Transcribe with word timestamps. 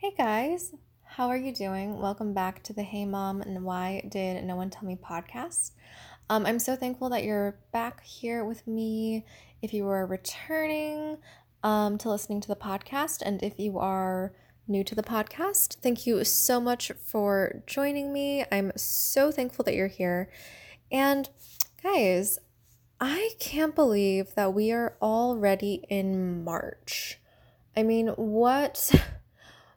Hey 0.00 0.14
guys, 0.16 0.74
how 1.04 1.28
are 1.28 1.36
you 1.36 1.52
doing? 1.52 2.00
Welcome 2.00 2.32
back 2.32 2.62
to 2.62 2.72
the 2.72 2.82
Hey 2.82 3.04
Mom 3.04 3.42
and 3.42 3.62
Why 3.62 4.02
Did 4.08 4.42
No 4.44 4.56
One 4.56 4.70
Tell 4.70 4.88
Me 4.88 4.96
podcast. 4.96 5.72
Um, 6.30 6.46
I'm 6.46 6.58
so 6.58 6.74
thankful 6.74 7.10
that 7.10 7.22
you're 7.22 7.58
back 7.70 8.02
here 8.02 8.42
with 8.42 8.66
me. 8.66 9.26
If 9.60 9.74
you 9.74 9.86
are 9.88 10.06
returning 10.06 11.18
um, 11.62 11.98
to 11.98 12.08
listening 12.08 12.40
to 12.40 12.48
the 12.48 12.56
podcast, 12.56 13.20
and 13.20 13.42
if 13.42 13.58
you 13.58 13.78
are 13.78 14.32
new 14.66 14.82
to 14.84 14.94
the 14.94 15.02
podcast, 15.02 15.76
thank 15.82 16.06
you 16.06 16.24
so 16.24 16.62
much 16.62 16.90
for 17.04 17.62
joining 17.66 18.10
me. 18.10 18.46
I'm 18.50 18.72
so 18.76 19.30
thankful 19.30 19.66
that 19.66 19.74
you're 19.74 19.86
here. 19.86 20.30
And 20.90 21.28
guys, 21.82 22.38
I 23.02 23.32
can't 23.38 23.74
believe 23.74 24.34
that 24.34 24.54
we 24.54 24.72
are 24.72 24.96
already 25.02 25.84
in 25.90 26.42
March. 26.42 27.18
I 27.76 27.82
mean, 27.82 28.08
what 28.16 28.94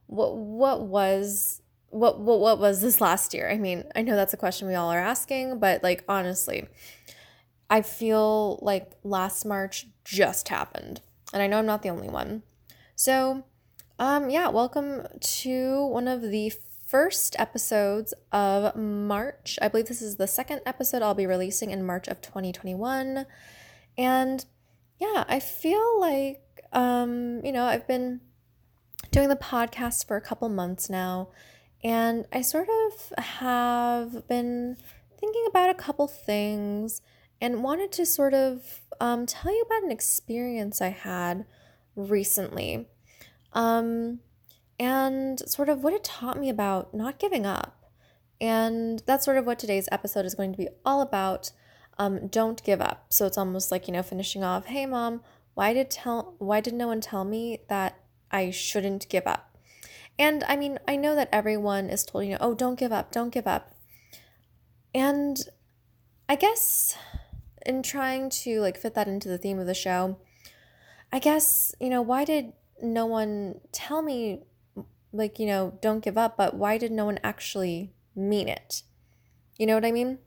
what 0.08 0.36
what 0.38 0.82
was 0.84 1.62
what 1.90 2.20
what 2.20 2.40
what 2.40 2.60
was 2.60 2.82
this 2.82 3.02
last 3.02 3.34
year? 3.34 3.50
I 3.50 3.58
mean, 3.58 3.84
I 3.96 4.02
know 4.02 4.16
that's 4.16 4.34
a 4.34 4.38
question 4.38 4.68
we 4.68 4.76
all 4.76 4.92
are 4.92 5.00
asking, 5.00 5.60
but 5.60 5.84
like 5.84 6.04
honestly, 6.08 6.68
I 7.70 7.82
feel 7.82 8.60
like 8.62 8.92
last 9.04 9.46
March 9.46 9.88
just 10.04 10.50
happened. 10.50 11.02
And 11.34 11.42
I 11.42 11.48
know 11.48 11.60
I'm 11.60 11.66
not 11.66 11.82
the 11.82 11.90
only 11.90 12.10
one. 12.10 12.44
So, 12.96 13.46
um 14.00 14.30
yeah, 14.30 14.50
welcome 14.50 15.08
to 15.20 15.86
one 15.88 16.08
of 16.08 16.22
the 16.22 16.52
first 16.88 17.36
episodes 17.40 18.14
of 18.32 18.76
March. 18.76 19.58
I 19.62 19.68
believe 19.68 19.88
this 19.88 20.02
is 20.02 20.18
the 20.18 20.28
second 20.28 20.62
episode 20.66 21.02
I'll 21.02 21.16
be 21.16 21.26
releasing 21.26 21.72
in 21.72 21.86
March 21.86 22.08
of 22.08 22.22
2021. 22.22 23.26
And 23.98 24.46
yeah, 25.00 25.24
I 25.28 25.40
feel 25.40 26.00
like 26.00 26.44
um, 26.74 27.42
you 27.46 27.52
know, 27.52 27.66
I've 27.66 27.88
been 27.88 28.22
doing 29.14 29.30
the 29.30 29.36
podcast 29.36 30.08
for 30.08 30.18
a 30.18 30.22
couple 30.22 30.50
months 30.50 30.90
now, 30.90 31.30
and 31.84 32.26
I 32.34 32.42
sort 32.42 32.68
of 32.68 33.14
have 33.24 34.28
been 34.28 34.76
thinking 35.20 35.46
about 35.48 35.70
a 35.70 35.76
couple 35.76 36.08
things 36.08 37.02
and 37.40 37.64
wanted 37.64 37.92
to 37.92 38.06
sort 38.08 38.34
of 38.34 38.82
um, 39.00 39.28
tell 39.28 39.54
you 39.54 39.62
about 39.62 39.84
an 39.84 39.92
experience 39.92 40.82
I 40.82 40.90
had 40.90 41.46
recently. 41.96 42.88
Um, 43.54 44.20
and 44.80 45.40
sort 45.48 45.70
of 45.70 45.84
what 45.84 45.94
it 45.94 46.04
taught 46.04 46.40
me 46.40 46.50
about 46.50 46.94
not 46.94 47.20
giving 47.20 47.46
up. 47.46 47.92
And 48.42 49.04
that's 49.06 49.26
sort 49.26 49.38
of 49.38 49.46
what 49.46 49.60
today's 49.60 49.88
episode 49.92 50.26
is 50.26 50.34
going 50.34 50.52
to 50.54 50.58
be 50.58 50.70
all 50.84 51.02
about. 51.02 51.52
Um, 52.00 52.28
don't 52.28 52.64
give 52.64 52.82
up. 52.82 53.06
So 53.10 53.28
it's 53.28 53.38
almost 53.38 53.72
like, 53.72 53.88
you 53.88 53.94
know, 53.94 54.02
finishing 54.02 54.44
off, 54.44 54.66
hey 54.66 54.88
mom, 54.88 55.22
why 55.54 55.74
did 55.74 55.92
tell 55.92 56.34
why 56.40 56.60
did 56.60 56.74
no 56.74 56.88
one 56.88 57.00
tell 57.00 57.24
me 57.24 57.60
that 57.70 58.03
I 58.34 58.50
shouldn't 58.50 59.08
give 59.08 59.28
up. 59.28 59.56
And 60.18 60.44
I 60.46 60.56
mean, 60.56 60.80
I 60.88 60.96
know 60.96 61.16
that 61.16 61.30
everyone 61.32 61.90
is 61.90 62.04
told, 62.04 62.26
you 62.26 62.32
know, 62.32 62.38
oh, 62.42 62.54
don't 62.56 62.78
give 62.78 62.92
up, 62.92 63.12
don't 63.12 63.30
give 63.30 63.48
up. 63.48 63.74
And 64.94 65.40
I 66.28 66.36
guess 66.36 66.98
in 67.66 67.84
trying 67.84 68.30
to 68.30 68.60
like 68.60 68.78
fit 68.78 68.96
that 68.96 69.08
into 69.08 69.30
the 69.30 69.38
theme 69.38 69.60
of 69.60 69.68
the 69.68 69.74
show, 69.74 70.18
I 71.12 71.20
guess, 71.20 71.74
you 71.80 71.90
know, 71.90 72.02
why 72.02 72.26
did 72.26 72.54
no 72.82 73.06
one 73.06 73.62
tell 73.72 74.02
me 74.02 74.44
like, 75.12 75.40
you 75.40 75.46
know, 75.46 75.78
don't 75.82 76.04
give 76.04 76.18
up, 76.18 76.36
but 76.36 76.56
why 76.56 76.78
did 76.78 76.92
no 76.92 77.06
one 77.06 77.20
actually 77.24 77.94
mean 78.16 78.50
it? 78.50 78.84
You 79.58 79.68
know 79.68 79.76
what 79.76 79.86
I 79.86 79.92
mean? 79.92 80.20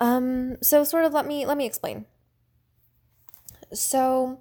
Um 0.00 0.56
so 0.62 0.84
sort 0.84 1.04
of 1.04 1.12
let 1.12 1.26
me 1.26 1.46
let 1.46 1.56
me 1.56 1.66
explain. 1.66 2.06
So 3.72 4.40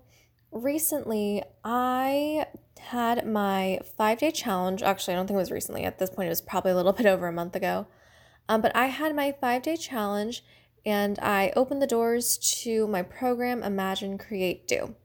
recently 0.51 1.43
I 1.63 2.47
had 2.79 3.25
my 3.27 3.79
five 3.97 4.19
day 4.19 4.31
challenge. 4.31 4.81
Actually, 4.83 5.13
I 5.13 5.17
don't 5.17 5.27
think 5.27 5.35
it 5.35 5.39
was 5.39 5.51
recently. 5.51 5.83
At 5.83 5.99
this 5.99 6.09
point, 6.09 6.27
it 6.27 6.29
was 6.29 6.41
probably 6.41 6.71
a 6.71 6.75
little 6.75 6.93
bit 7.01 7.05
over 7.05 7.27
a 7.27 7.33
month 7.33 7.55
ago. 7.55 7.87
Um, 8.49 8.61
but 8.61 8.75
I 8.75 8.87
had 8.87 9.15
my 9.15 9.33
five 9.39 9.61
day 9.61 9.77
challenge 9.77 10.43
and 10.85 11.19
I 11.19 11.53
opened 11.55 11.81
the 11.81 11.87
doors 11.87 12.37
to 12.63 12.87
my 12.87 13.03
program, 13.03 13.63
Imagine, 13.63 14.17
Create, 14.17 14.67
Do. 14.67 14.95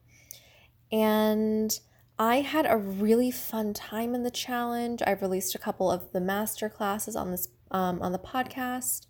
And 0.90 1.78
I 2.18 2.40
had 2.40 2.66
a 2.66 2.78
really 2.78 3.30
fun 3.30 3.74
time 3.74 4.14
in 4.14 4.22
the 4.22 4.30
challenge. 4.30 5.02
I've 5.06 5.20
released 5.20 5.54
a 5.54 5.58
couple 5.58 5.90
of 5.90 6.12
the 6.12 6.20
master 6.20 6.68
classes 6.68 7.14
on 7.14 7.30
this 7.30 7.48
um, 7.70 8.00
on 8.00 8.12
the 8.12 8.18
podcast. 8.18 9.06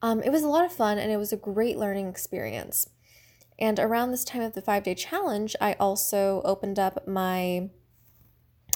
Um, 0.00 0.22
it 0.22 0.30
was 0.30 0.42
a 0.42 0.48
lot 0.48 0.64
of 0.64 0.72
fun 0.72 0.98
and 0.98 1.10
it 1.10 1.16
was 1.16 1.32
a 1.32 1.36
great 1.36 1.76
learning 1.76 2.08
experience. 2.08 2.88
And 3.58 3.78
around 3.78 4.10
this 4.10 4.24
time 4.24 4.42
of 4.42 4.54
the 4.54 4.62
five 4.62 4.82
day 4.82 4.94
challenge, 4.94 5.54
I 5.60 5.74
also 5.74 6.42
opened 6.44 6.78
up 6.78 7.06
my 7.06 7.70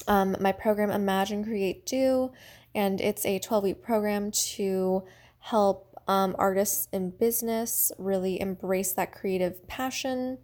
um, 0.06 0.37
my 0.41 0.53
program 0.53 0.91
Imagine 0.91 1.44
Create 1.44 1.84
Do, 1.84 2.33
and 2.75 3.00
it's 3.00 3.27
a 3.27 3.39
12 3.39 3.65
week 3.65 3.83
program 3.83 4.31
to 4.31 5.05
help 5.41 5.89
um, 6.06 6.34
artists 6.39 6.89
in 6.93 7.11
business 7.11 7.93
really 7.99 8.41
embrace 8.41 8.93
that 8.93 9.12
creative 9.12 9.66
passion 9.66 10.39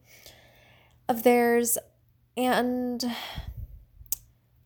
of 1.08 1.22
theirs. 1.22 1.78
And 2.36 3.04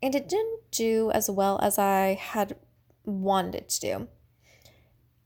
and 0.02 0.14
it 0.14 0.28
didn't 0.28 0.70
do 0.70 1.10
as 1.12 1.30
well 1.30 1.58
as 1.62 1.78
I 1.78 2.14
had 2.14 2.56
wanted 3.04 3.54
it 3.54 3.68
to 3.70 3.80
do. 3.80 4.08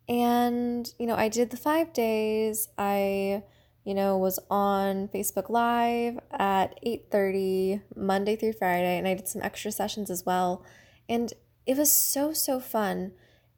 And 0.09 0.93
you 0.99 1.07
know, 1.07 1.15
I 1.15 1.29
did 1.29 1.51
the 1.51 1.57
five 1.57 1.93
days. 1.93 2.69
I 2.77 3.45
you 3.85 3.95
know, 3.95 4.17
was 4.17 4.39
on 4.51 5.09
Facebook 5.09 5.51
Live 5.51 6.19
at 6.31 6.79
8:30 6.85 7.83
Monday 7.97 8.37
through 8.37 8.53
Friday 8.53 8.97
and 8.97 9.09
I 9.09 9.15
did 9.15 9.29
some 9.29 9.43
extra 9.43 9.73
sessions 9.73 10.11
as 10.11 10.25
well. 10.25 10.65
And 11.09 11.33
it 11.67 11.77
was 11.77 11.93
so 11.93 12.33
so 12.33 12.61
fun. 12.61 13.13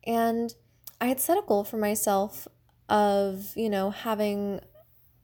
And 0.07 0.55
I 1.01 1.07
had 1.07 1.21
set 1.21 1.39
a 1.39 1.43
goal 1.43 1.65
for 1.65 1.77
myself 1.77 2.49
of, 2.89 3.53
you 3.57 3.69
know, 3.69 3.91
having 3.91 4.61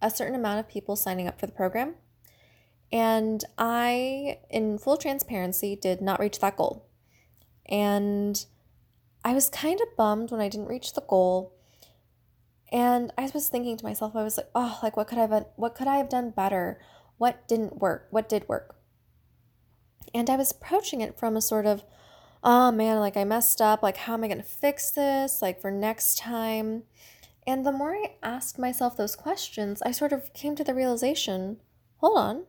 a 0.03 0.11
certain 0.11 0.35
amount 0.35 0.61
of 0.61 0.69
people 0.69 0.97
signing 0.97 1.27
up 1.27 1.39
for 1.39 1.47
the 1.47 1.53
program. 1.53 1.95
And 2.93 3.45
I 3.57 4.41
in 4.51 4.79
full 4.79 4.97
transparency 4.97 5.77
did 5.77 6.01
not 6.03 6.21
reach 6.21 6.41
that 6.41 6.57
goal. 6.57 6.87
And 7.67 8.45
I 9.25 9.33
was 9.33 9.49
kind 9.49 9.81
of 9.81 9.97
bummed 9.97 10.31
when 10.31 10.41
I 10.41 10.49
didn't 10.49 10.69
reach 10.69 10.93
the 10.93 11.03
goal 11.03 11.55
and 12.73 13.13
I 13.19 13.31
was 13.33 13.49
thinking 13.49 13.77
to 13.77 13.85
myself, 13.85 14.15
I 14.15 14.23
was 14.23 14.37
like, 14.37 14.51
oh, 14.55 14.79
like 14.83 14.97
what 14.97 15.09
could 15.09 15.19
I 15.19 15.27
have 15.27 15.47
what 15.57 15.75
could 15.75 15.89
I 15.89 15.97
have 15.97 16.09
done 16.09 16.31
better? 16.31 16.81
What 17.19 17.47
didn't 17.49 17.79
work? 17.79 18.07
What 18.11 18.29
did 18.29 18.49
work? 18.49 18.77
And 20.15 20.29
I 20.31 20.37
was 20.37 20.51
approaching 20.51 21.01
it 21.01 21.19
from 21.19 21.37
a 21.37 21.43
sort 21.43 21.67
of, 21.67 21.85
oh 22.43 22.73
man, 22.73 22.99
like 22.99 23.17
I 23.17 23.25
messed 23.25 23.61
up. 23.61 23.83
Like, 23.83 23.99
how 23.99 24.15
am 24.15 24.25
I 24.25 24.29
to 24.29 24.43
fix 24.43 24.91
this? 24.91 25.43
Like, 25.43 25.61
for 25.61 25.71
next 25.71 26.19
time. 26.19 26.85
And 27.47 27.67
the 27.67 27.73
more 27.73 27.95
I 27.95 28.15
asked 28.23 28.59
myself 28.59 28.97
those 28.97 29.17
questions, 29.17 29.83
I 29.83 29.91
sort 29.93 30.13
of 30.13 30.33
came 30.33 30.55
to 30.57 30.65
the 30.65 30.75
realization 30.75 31.59
hold 32.01 32.19
on, 32.19 32.45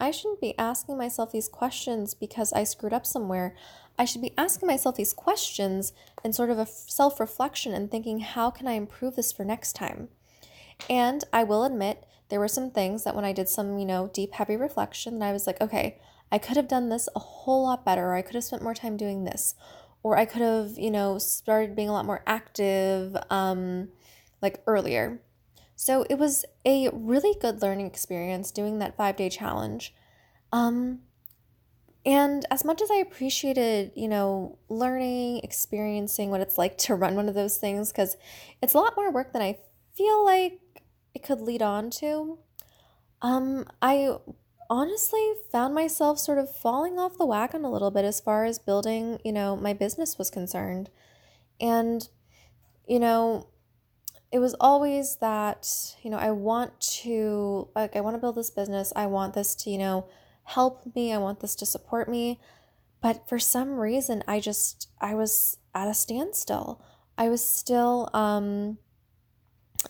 I 0.00 0.10
shouldn't 0.10 0.40
be 0.40 0.58
asking 0.58 0.96
myself 0.96 1.30
these 1.30 1.48
questions 1.48 2.14
because 2.14 2.52
I 2.54 2.64
screwed 2.64 2.94
up 2.94 3.04
somewhere. 3.04 3.54
I 3.98 4.06
should 4.06 4.22
be 4.22 4.32
asking 4.38 4.66
myself 4.66 4.96
these 4.96 5.12
questions 5.12 5.92
in 6.24 6.32
sort 6.32 6.48
of 6.48 6.58
a 6.58 6.66
self 6.66 7.20
reflection 7.20 7.74
and 7.74 7.90
thinking, 7.90 8.20
how 8.20 8.50
can 8.50 8.66
I 8.66 8.72
improve 8.72 9.16
this 9.16 9.30
for 9.30 9.44
next 9.44 9.74
time? 9.74 10.08
And 10.88 11.22
I 11.32 11.44
will 11.44 11.64
admit, 11.64 12.06
there 12.30 12.40
were 12.40 12.48
some 12.48 12.70
things 12.70 13.04
that 13.04 13.14
when 13.14 13.24
I 13.24 13.32
did 13.32 13.48
some, 13.48 13.78
you 13.78 13.84
know, 13.84 14.10
deep, 14.12 14.32
heavy 14.32 14.56
reflection, 14.56 15.18
that 15.18 15.28
I 15.28 15.32
was 15.32 15.46
like, 15.46 15.60
okay, 15.60 15.98
I 16.32 16.38
could 16.38 16.56
have 16.56 16.68
done 16.68 16.88
this 16.88 17.08
a 17.14 17.18
whole 17.18 17.64
lot 17.64 17.84
better, 17.84 18.06
or 18.06 18.14
I 18.14 18.22
could 18.22 18.36
have 18.36 18.44
spent 18.44 18.62
more 18.62 18.74
time 18.74 18.96
doing 18.96 19.24
this, 19.24 19.54
or 20.02 20.16
I 20.16 20.24
could 20.24 20.40
have, 20.40 20.78
you 20.78 20.90
know, 20.90 21.18
started 21.18 21.76
being 21.76 21.88
a 21.88 21.92
lot 21.92 22.06
more 22.06 22.22
active, 22.26 23.16
um, 23.28 23.88
like 24.40 24.62
earlier. 24.66 25.20
So 25.80 26.04
it 26.10 26.16
was 26.16 26.44
a 26.66 26.90
really 26.92 27.34
good 27.40 27.62
learning 27.62 27.86
experience 27.86 28.50
doing 28.50 28.80
that 28.80 28.98
five 28.98 29.16
day 29.16 29.30
challenge. 29.30 29.94
Um, 30.52 30.98
and 32.04 32.44
as 32.50 32.66
much 32.66 32.82
as 32.82 32.90
I 32.90 32.96
appreciated, 32.96 33.92
you 33.94 34.06
know, 34.06 34.58
learning, 34.68 35.40
experiencing 35.42 36.28
what 36.28 36.42
it's 36.42 36.58
like 36.58 36.76
to 36.78 36.94
run 36.94 37.14
one 37.14 37.30
of 37.30 37.34
those 37.34 37.56
things, 37.56 37.92
because 37.92 38.18
it's 38.60 38.74
a 38.74 38.76
lot 38.76 38.92
more 38.94 39.10
work 39.10 39.32
than 39.32 39.40
I 39.40 39.56
feel 39.94 40.22
like 40.22 40.60
it 41.14 41.22
could 41.22 41.40
lead 41.40 41.62
on 41.62 41.88
to, 41.92 42.38
um, 43.22 43.64
I 43.80 44.18
honestly 44.68 45.32
found 45.50 45.74
myself 45.74 46.18
sort 46.18 46.36
of 46.36 46.54
falling 46.54 46.98
off 46.98 47.16
the 47.16 47.24
wagon 47.24 47.64
a 47.64 47.72
little 47.72 47.90
bit 47.90 48.04
as 48.04 48.20
far 48.20 48.44
as 48.44 48.58
building, 48.58 49.18
you 49.24 49.32
know, 49.32 49.56
my 49.56 49.72
business 49.72 50.18
was 50.18 50.28
concerned. 50.28 50.90
And, 51.58 52.06
you 52.86 52.98
know, 52.98 53.46
it 54.32 54.38
was 54.38 54.54
always 54.60 55.16
that, 55.16 55.94
you 56.02 56.10
know, 56.10 56.18
I 56.18 56.30
want 56.30 56.78
to, 57.02 57.68
like, 57.74 57.96
I 57.96 58.00
want 58.00 58.14
to 58.14 58.20
build 58.20 58.36
this 58.36 58.50
business. 58.50 58.92
I 58.94 59.06
want 59.06 59.34
this 59.34 59.54
to, 59.56 59.70
you 59.70 59.78
know, 59.78 60.06
help 60.44 60.94
me. 60.94 61.12
I 61.12 61.18
want 61.18 61.40
this 61.40 61.56
to 61.56 61.66
support 61.66 62.08
me. 62.08 62.38
But 63.00 63.28
for 63.28 63.38
some 63.38 63.78
reason, 63.78 64.22
I 64.28 64.40
just, 64.40 64.88
I 65.00 65.14
was 65.14 65.58
at 65.74 65.88
a 65.88 65.94
standstill. 65.94 66.80
I 67.18 67.28
was 67.28 67.44
still, 67.44 68.08
um, 68.14 68.78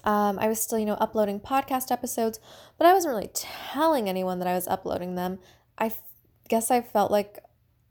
um, 0.05 0.39
I 0.39 0.49
was 0.49 0.63
still, 0.63 0.79
you 0.79 0.87
know, 0.87 0.95
uploading 0.95 1.41
podcast 1.41 1.91
episodes, 1.91 2.41
but 2.79 2.87
I 2.87 2.95
wasn't 2.95 3.15
really 3.15 3.31
telling 3.35 4.09
anyone 4.09 4.39
that 4.39 4.49
I 4.49 4.55
was 4.55 4.69
uploading 4.69 5.17
them. 5.17 5.39
I 5.77 5.87
f- 5.87 6.03
guess 6.49 6.71
I 6.71 6.81
felt 6.81 7.11
like 7.11 7.41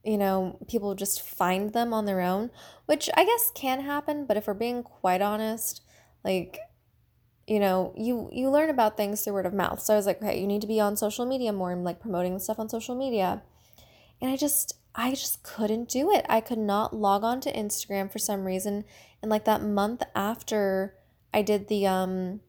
you 0.03 0.17
know, 0.17 0.57
people 0.67 0.95
just 0.95 1.21
find 1.21 1.73
them 1.73 1.93
on 1.93 2.05
their 2.05 2.21
own, 2.21 2.51
which 2.85 3.09
I 3.15 3.25
guess 3.25 3.51
can 3.53 3.81
happen, 3.81 4.25
but 4.25 4.37
if 4.37 4.47
we're 4.47 4.53
being 4.53 4.81
quite 4.81 5.21
honest, 5.21 5.81
like 6.23 6.59
you 7.49 7.59
know, 7.59 7.93
you 7.97 8.29
you 8.31 8.49
learn 8.51 8.69
about 8.69 8.95
things 8.95 9.23
through 9.23 9.33
word 9.33 9.47
of 9.47 9.53
mouth. 9.55 9.81
So 9.81 9.93
I 9.93 9.97
was 9.97 10.05
like, 10.05 10.21
okay, 10.21 10.39
you 10.39 10.45
need 10.45 10.61
to 10.61 10.67
be 10.67 10.79
on 10.79 10.95
social 10.95 11.25
media 11.25 11.51
more 11.51 11.71
and 11.71 11.83
like 11.83 11.99
promoting 11.99 12.37
stuff 12.37 12.59
on 12.59 12.69
social 12.69 12.95
media. 12.95 13.41
And 14.21 14.29
I 14.29 14.37
just 14.37 14.77
I 14.93 15.11
just 15.11 15.41
couldn't 15.41 15.89
do 15.89 16.11
it. 16.11 16.27
I 16.29 16.41
could 16.41 16.59
not 16.59 16.95
log 16.95 17.23
on 17.23 17.41
to 17.41 17.51
Instagram 17.51 18.11
for 18.11 18.19
some 18.19 18.45
reason. 18.45 18.85
And 19.21 19.31
like 19.31 19.45
that 19.45 19.63
month 19.63 20.03
after 20.13 20.93
I 21.33 21.41
did 21.41 21.69
the 21.69 21.87
um 21.87 22.41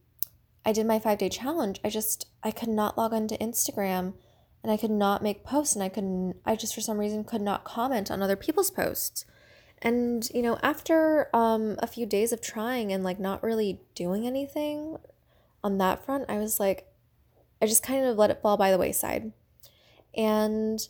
I 0.67 0.72
did 0.72 0.87
my 0.87 0.99
5-day 0.99 1.31
challenge, 1.31 1.81
I 1.82 1.88
just 1.88 2.26
I 2.43 2.50
could 2.50 2.69
not 2.69 2.99
log 2.99 3.14
on 3.14 3.26
to 3.28 3.38
Instagram 3.38 4.12
and 4.62 4.70
I 4.70 4.76
could 4.76 4.90
not 4.90 5.22
make 5.22 5.44
posts 5.44 5.75
and 5.75 5.82
I 5.82 5.88
couldn't 5.88 6.37
I 6.44 6.56
just 6.56 6.75
for 6.75 6.82
some 6.82 6.99
reason 6.99 7.25
could 7.25 7.40
not 7.40 7.64
comment 7.64 8.11
on 8.11 8.22
other 8.22 8.37
people's 8.37 8.70
posts. 8.70 9.25
And 9.82 10.29
you 10.35 10.43
know, 10.43 10.59
after 10.62 11.35
um 11.35 11.77
a 11.79 11.87
few 11.87 12.06
days 12.06 12.32
of 12.32 12.41
trying 12.41 12.93
and 12.93 13.03
like 13.03 13.19
not 13.19 13.43
really 13.43 13.81
doing 13.94 14.27
anything 14.27 14.99
on 15.65 15.79
that 15.79 16.05
front, 16.05 16.27
I 16.29 16.38
was 16.38 16.61
like 16.61 16.87
I 17.62 17.67
just 17.67 17.82
kind 17.82 18.05
of 18.05 18.17
let 18.17 18.31
it 18.31 18.41
fall 18.43 18.56
by 18.56 18.71
the 18.71 18.79
wayside. 18.79 19.32
And 20.15 20.87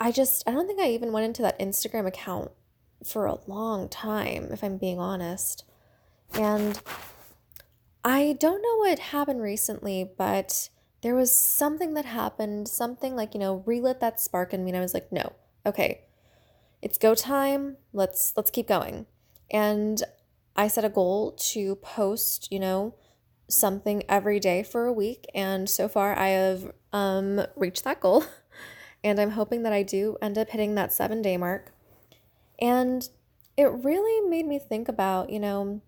I 0.00 0.12
just 0.12 0.42
I 0.46 0.52
don't 0.52 0.66
think 0.66 0.80
I 0.80 0.90
even 0.90 1.12
went 1.12 1.26
into 1.26 1.42
that 1.42 1.58
Instagram 1.58 2.06
account 2.06 2.50
for 3.04 3.26
a 3.26 3.38
long 3.46 3.88
time 3.88 4.48
if 4.50 4.64
I'm 4.64 4.78
being 4.78 4.98
honest. 4.98 5.64
And 6.34 6.80
I 8.02 8.36
don't 8.38 8.62
know 8.62 8.76
what 8.78 8.98
happened 8.98 9.40
recently, 9.40 10.10
but 10.16 10.68
there 11.02 11.14
was 11.14 11.34
something 11.36 11.94
that 11.94 12.06
happened, 12.06 12.68
something 12.68 13.14
like, 13.14 13.34
you 13.34 13.40
know, 13.40 13.62
relit 13.66 14.00
that 14.00 14.20
spark 14.20 14.52
in 14.54 14.64
me 14.64 14.70
and 14.70 14.78
I 14.78 14.80
was 14.80 14.94
like, 14.94 15.12
"No. 15.12 15.32
Okay. 15.66 16.02
It's 16.84 16.98
go 16.98 17.14
time. 17.14 17.78
Let's 17.92 18.32
let's 18.36 18.50
keep 18.50 18.68
going." 18.68 19.06
And 19.50 20.02
I 20.54 20.68
set 20.68 20.84
a 20.84 20.88
goal 20.88 21.32
to 21.52 21.76
post, 21.76 22.52
you 22.52 22.60
know, 22.60 22.94
something 23.48 24.02
every 24.08 24.38
day 24.38 24.62
for 24.62 24.86
a 24.86 24.92
week, 24.92 25.26
and 25.34 25.68
so 25.68 25.88
far 25.88 26.16
I 26.16 26.28
have 26.28 26.72
um 26.92 27.46
reached 27.56 27.84
that 27.84 28.00
goal. 28.00 28.24
And 29.04 29.20
I'm 29.20 29.32
hoping 29.32 29.64
that 29.64 29.72
I 29.72 29.82
do 29.82 30.16
end 30.22 30.38
up 30.38 30.48
hitting 30.48 30.76
that 30.76 30.88
7-day 30.88 31.36
mark. 31.36 31.74
And 32.58 33.06
it 33.54 33.64
really 33.64 34.26
made 34.30 34.46
me 34.46 34.58
think 34.58 34.88
about, 34.88 35.28
you 35.28 35.38
know, 35.38 35.82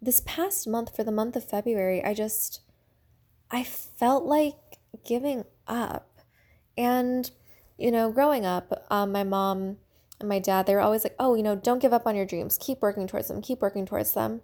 this 0.00 0.22
past 0.24 0.68
month 0.68 0.94
for 0.94 1.02
the 1.02 1.10
month 1.10 1.34
of 1.34 1.48
February, 1.48 2.04
I 2.04 2.14
just 2.14 2.60
I 3.50 3.64
felt 3.64 4.24
like 4.24 4.78
giving 5.04 5.44
up. 5.66 6.20
And, 6.78 7.30
you 7.76 7.90
know, 7.90 8.12
growing 8.12 8.46
up, 8.46 8.86
um, 8.90 9.10
my 9.10 9.24
mom 9.24 9.78
and 10.20 10.28
my 10.28 10.38
dad, 10.38 10.66
they 10.66 10.74
were 10.74 10.80
always 10.80 11.04
like, 11.04 11.16
oh, 11.18 11.34
you 11.34 11.42
know, 11.42 11.56
don't 11.56 11.82
give 11.82 11.92
up 11.92 12.06
on 12.06 12.16
your 12.16 12.26
dreams. 12.26 12.58
Keep 12.60 12.82
working 12.82 13.06
towards 13.06 13.28
them. 13.28 13.42
Keep 13.42 13.60
working 13.60 13.84
towards 13.84 14.14
them. 14.14 14.40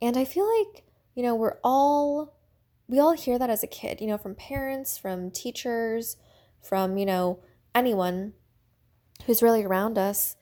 And 0.00 0.16
I 0.16 0.24
feel 0.24 0.46
like, 0.46 0.84
you 1.14 1.22
know, 1.22 1.34
we're 1.34 1.58
all, 1.64 2.36
we 2.88 2.98
all 2.98 3.12
hear 3.12 3.38
that 3.38 3.50
as 3.50 3.62
a 3.62 3.68
kid, 3.68 4.00
you 4.00 4.06
know, 4.06 4.18
from 4.18 4.34
parents, 4.34 4.98
from 4.98 5.30
teachers, 5.30 6.16
from, 6.60 6.98
you 6.98 7.06
know, 7.06 7.40
anyone 7.74 8.34
who's 9.26 9.42
really 9.42 9.64
around 9.64 9.96
us. 9.96 10.36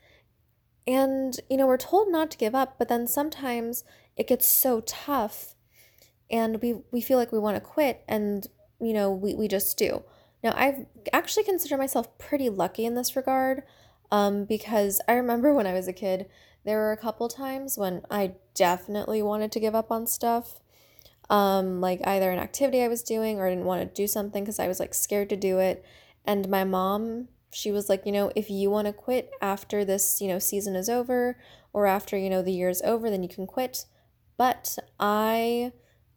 And, 0.86 1.38
you 1.48 1.56
know, 1.56 1.66
we're 1.66 1.76
told 1.76 2.10
not 2.10 2.30
to 2.32 2.38
give 2.38 2.54
up, 2.54 2.76
but 2.78 2.88
then 2.88 3.06
sometimes 3.06 3.84
it 4.16 4.26
gets 4.26 4.46
so 4.46 4.80
tough 4.80 5.54
and 6.32 6.60
we 6.62 6.74
we 6.90 7.00
feel 7.00 7.18
like 7.18 7.30
we 7.30 7.38
want 7.38 7.56
to 7.56 7.60
quit 7.60 8.02
and 8.08 8.46
you 8.80 8.92
know 8.92 9.10
we, 9.10 9.34
we 9.34 9.46
just 9.46 9.76
do 9.76 10.02
now 10.42 10.52
i've 10.56 10.86
actually 11.12 11.44
considered 11.44 11.78
myself 11.78 12.16
pretty 12.18 12.48
lucky 12.48 12.84
in 12.84 12.94
this 12.94 13.14
regard 13.14 13.62
um, 14.12 14.44
because 14.44 15.00
i 15.08 15.12
remember 15.14 15.52
when 15.52 15.66
i 15.66 15.72
was 15.72 15.88
a 15.88 15.92
kid 15.92 16.26
there 16.64 16.78
were 16.78 16.92
a 16.92 16.96
couple 16.96 17.28
times 17.28 17.76
when 17.76 18.02
i 18.10 18.32
definitely 18.54 19.20
wanted 19.20 19.50
to 19.50 19.58
give 19.58 19.74
up 19.74 19.90
on 19.90 20.06
stuff 20.06 20.60
um, 21.30 21.80
like 21.80 22.06
either 22.06 22.30
an 22.30 22.38
activity 22.38 22.82
i 22.82 22.88
was 22.88 23.02
doing 23.02 23.40
or 23.40 23.46
i 23.46 23.50
didn't 23.50 23.64
want 23.64 23.80
to 23.82 24.02
do 24.02 24.06
something 24.06 24.44
because 24.44 24.60
i 24.60 24.68
was 24.68 24.78
like 24.78 24.94
scared 24.94 25.28
to 25.28 25.36
do 25.36 25.58
it. 25.58 25.84
And 26.24 26.48
my 26.48 26.62
mom 26.62 27.28
she 27.50 27.72
was 27.72 27.88
like 27.88 28.06
you 28.06 28.12
know 28.12 28.30
if 28.36 28.48
you 28.48 28.70
want 28.70 28.86
to 28.86 28.92
quit 28.92 29.30
after 29.40 29.84
this 29.84 30.20
you 30.20 30.28
know 30.28 30.38
season 30.38 30.76
is 30.76 30.88
over 30.88 31.36
or 31.72 31.86
after 31.86 32.16
you 32.16 32.30
know 32.30 32.42
the 32.42 32.52
year 32.52 32.68
is 32.68 32.82
over 32.82 33.10
then 33.10 33.24
you 33.24 33.28
can 33.28 33.46
quit. 33.46 33.86
But 34.36 34.78
i 35.00 35.72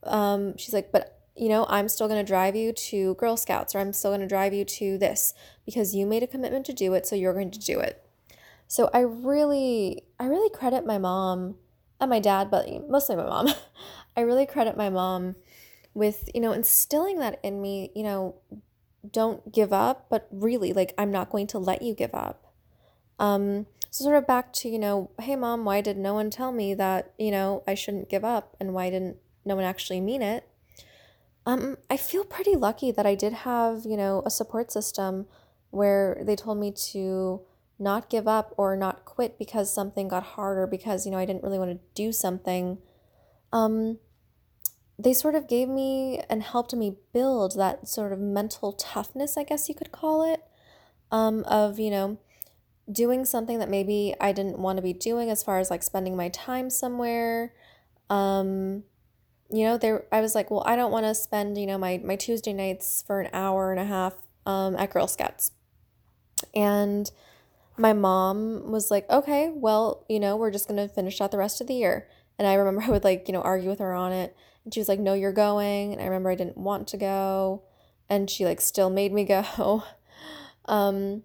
um, 0.05 0.57
she's 0.57 0.73
like, 0.73 0.91
but 0.91 1.14
you 1.35 1.49
know, 1.49 1.65
I'm 1.69 1.89
still 1.89 2.07
going 2.07 2.23
to 2.23 2.27
drive 2.27 2.55
you 2.55 2.71
to 2.71 3.15
Girl 3.15 3.35
Scouts 3.35 3.75
or 3.75 3.79
I'm 3.79 3.93
still 3.93 4.11
going 4.11 4.21
to 4.21 4.27
drive 4.27 4.53
you 4.53 4.63
to 4.65 4.97
this 4.97 5.33
because 5.65 5.93
you 5.93 6.05
made 6.05 6.23
a 6.23 6.27
commitment 6.27 6.65
to 6.67 6.73
do 6.73 6.93
it, 6.93 7.05
so 7.05 7.15
you're 7.15 7.33
going 7.33 7.51
to 7.51 7.59
do 7.59 7.79
it. 7.79 8.01
So 8.67 8.89
I 8.93 9.01
really, 9.01 10.03
I 10.19 10.25
really 10.25 10.49
credit 10.49 10.85
my 10.85 10.97
mom 10.97 11.55
and 11.99 12.09
my 12.09 12.19
dad, 12.19 12.49
but 12.49 12.67
mostly 12.89 13.15
my 13.15 13.25
mom. 13.25 13.49
I 14.17 14.21
really 14.21 14.45
credit 14.45 14.77
my 14.77 14.89
mom 14.89 15.35
with, 15.93 16.29
you 16.33 16.41
know, 16.41 16.51
instilling 16.51 17.19
that 17.19 17.39
in 17.43 17.61
me, 17.61 17.91
you 17.95 18.03
know, 18.03 18.35
don't 19.11 19.51
give 19.51 19.71
up, 19.71 20.07
but 20.09 20.27
really, 20.31 20.73
like, 20.73 20.93
I'm 20.97 21.11
not 21.11 21.29
going 21.29 21.47
to 21.47 21.59
let 21.59 21.81
you 21.81 21.93
give 21.93 22.13
up. 22.15 22.53
Um, 23.19 23.67
so 23.91 24.03
sort 24.03 24.17
of 24.17 24.27
back 24.27 24.51
to, 24.53 24.69
you 24.69 24.79
know, 24.79 25.11
hey 25.21 25.35
mom, 25.35 25.63
why 25.63 25.79
did 25.79 25.97
no 25.97 26.13
one 26.13 26.29
tell 26.29 26.51
me 26.51 26.73
that, 26.73 27.13
you 27.17 27.31
know, 27.31 27.63
I 27.65 27.75
shouldn't 27.75 28.09
give 28.09 28.25
up 28.25 28.57
and 28.59 28.73
why 28.73 28.89
didn't 28.89 29.17
no 29.45 29.55
one 29.55 29.63
actually 29.63 30.01
mean 30.01 30.21
it. 30.21 30.47
Um, 31.45 31.77
I 31.89 31.97
feel 31.97 32.23
pretty 32.23 32.55
lucky 32.55 32.91
that 32.91 33.05
I 33.05 33.15
did 33.15 33.33
have, 33.33 33.83
you 33.85 33.97
know, 33.97 34.23
a 34.25 34.31
support 34.31 34.71
system 34.71 35.27
where 35.69 36.21
they 36.23 36.35
told 36.35 36.57
me 36.59 36.71
to 36.71 37.41
not 37.77 38.09
give 38.09 38.27
up 38.27 38.53
or 38.57 38.75
not 38.75 39.05
quit 39.05 39.37
because 39.37 39.71
something 39.71 40.07
got 40.07 40.23
harder 40.23 40.65
because, 40.65 41.05
you 41.05 41.11
know, 41.11 41.17
I 41.17 41.25
didn't 41.25 41.43
really 41.43 41.59
want 41.59 41.71
to 41.71 41.79
do 41.93 42.11
something. 42.11 42.79
Um, 43.51 43.99
they 44.97 45.13
sort 45.13 45.35
of 45.35 45.47
gave 45.47 45.67
me 45.67 46.21
and 46.29 46.41
helped 46.41 46.73
me 46.73 46.95
build 47.13 47.57
that 47.57 47.87
sort 47.87 48.13
of 48.13 48.19
mental 48.19 48.71
toughness, 48.71 49.37
I 49.37 49.43
guess 49.43 49.67
you 49.67 49.75
could 49.75 49.91
call 49.91 50.23
it, 50.23 50.41
um, 51.11 51.43
of, 51.43 51.79
you 51.79 51.91
know, 51.91 52.17
doing 52.91 53.25
something 53.25 53.59
that 53.59 53.69
maybe 53.69 54.15
I 54.21 54.31
didn't 54.31 54.59
want 54.59 54.77
to 54.77 54.81
be 54.81 54.93
doing 54.93 55.29
as 55.29 55.43
far 55.43 55.59
as 55.59 55.69
like 55.69 55.83
spending 55.83 56.15
my 56.15 56.29
time 56.29 56.69
somewhere. 56.69 57.53
Um, 58.09 58.83
you 59.49 59.65
know, 59.65 59.77
there 59.77 60.05
I 60.11 60.21
was 60.21 60.35
like, 60.35 60.49
well, 60.49 60.63
I 60.65 60.75
don't 60.75 60.91
want 60.91 61.05
to 61.05 61.15
spend, 61.15 61.57
you 61.57 61.67
know, 61.67 61.77
my 61.77 62.01
my 62.03 62.15
Tuesday 62.15 62.53
nights 62.53 63.03
for 63.05 63.21
an 63.21 63.29
hour 63.33 63.71
and 63.71 63.79
a 63.79 63.85
half 63.85 64.13
um, 64.45 64.75
at 64.75 64.91
Girl 64.91 65.07
Scouts. 65.07 65.51
And 66.53 67.09
my 67.77 67.93
mom 67.93 68.71
was 68.71 68.89
like, 68.89 69.09
okay, 69.09 69.51
well, 69.53 70.05
you 70.07 70.19
know, 70.19 70.35
we're 70.35 70.51
just 70.51 70.67
going 70.67 70.77
to 70.77 70.93
finish 70.93 71.19
out 71.19 71.31
the 71.31 71.37
rest 71.37 71.61
of 71.61 71.67
the 71.67 71.73
year. 71.73 72.07
And 72.37 72.47
I 72.47 72.53
remember 72.55 72.81
I 72.81 72.89
would 72.89 73.03
like, 73.03 73.27
you 73.27 73.33
know, 73.33 73.41
argue 73.41 73.69
with 73.69 73.79
her 73.79 73.93
on 73.93 74.11
it. 74.11 74.35
And 74.63 74.73
she 74.73 74.79
was 74.79 74.89
like, 74.89 74.99
no, 74.99 75.13
you're 75.13 75.33
going. 75.33 75.93
And 75.93 76.01
I 76.01 76.05
remember 76.05 76.29
I 76.29 76.35
didn't 76.35 76.57
want 76.57 76.87
to 76.89 76.97
go. 76.97 77.63
And 78.09 78.29
she 78.29 78.45
like 78.45 78.61
still 78.61 78.89
made 78.89 79.11
me 79.11 79.25
go. 79.25 79.83
um, 80.65 81.23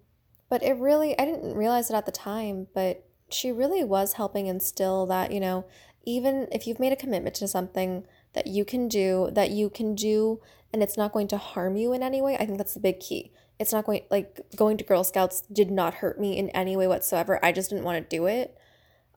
but 0.49 0.63
it 0.63 0.77
really, 0.77 1.17
I 1.17 1.25
didn't 1.25 1.55
realize 1.55 1.89
it 1.89 1.95
at 1.95 2.05
the 2.05 2.11
time, 2.11 2.67
but 2.73 3.05
she 3.29 3.51
really 3.51 3.83
was 3.83 4.13
helping 4.13 4.47
instill 4.47 5.05
that, 5.05 5.31
you 5.31 5.39
know, 5.39 5.65
even 6.05 6.47
if 6.51 6.67
you've 6.67 6.79
made 6.79 6.93
a 6.93 6.97
commitment 6.97 7.35
to 7.35 7.47
something 7.47 8.05
that 8.33 8.47
you 8.47 8.65
can 8.65 8.87
do, 8.87 9.29
that 9.33 9.51
you 9.51 9.69
can 9.69 9.95
do, 9.95 10.41
and 10.73 10.81
it's 10.81 10.97
not 10.97 11.11
going 11.11 11.27
to 11.29 11.37
harm 11.37 11.75
you 11.75 11.93
in 11.93 12.01
any 12.01 12.21
way, 12.21 12.35
I 12.35 12.45
think 12.45 12.57
that's 12.57 12.73
the 12.73 12.79
big 12.79 12.99
key. 12.99 13.31
It's 13.59 13.73
not 13.73 13.85
going, 13.85 14.01
like, 14.09 14.39
going 14.55 14.77
to 14.77 14.83
Girl 14.83 15.03
Scouts 15.03 15.41
did 15.51 15.69
not 15.69 15.95
hurt 15.95 16.19
me 16.19 16.37
in 16.37 16.49
any 16.49 16.75
way 16.75 16.87
whatsoever. 16.87 17.43
I 17.43 17.51
just 17.51 17.69
didn't 17.69 17.85
want 17.85 17.97
to 18.09 18.15
do 18.15 18.25
it. 18.25 18.57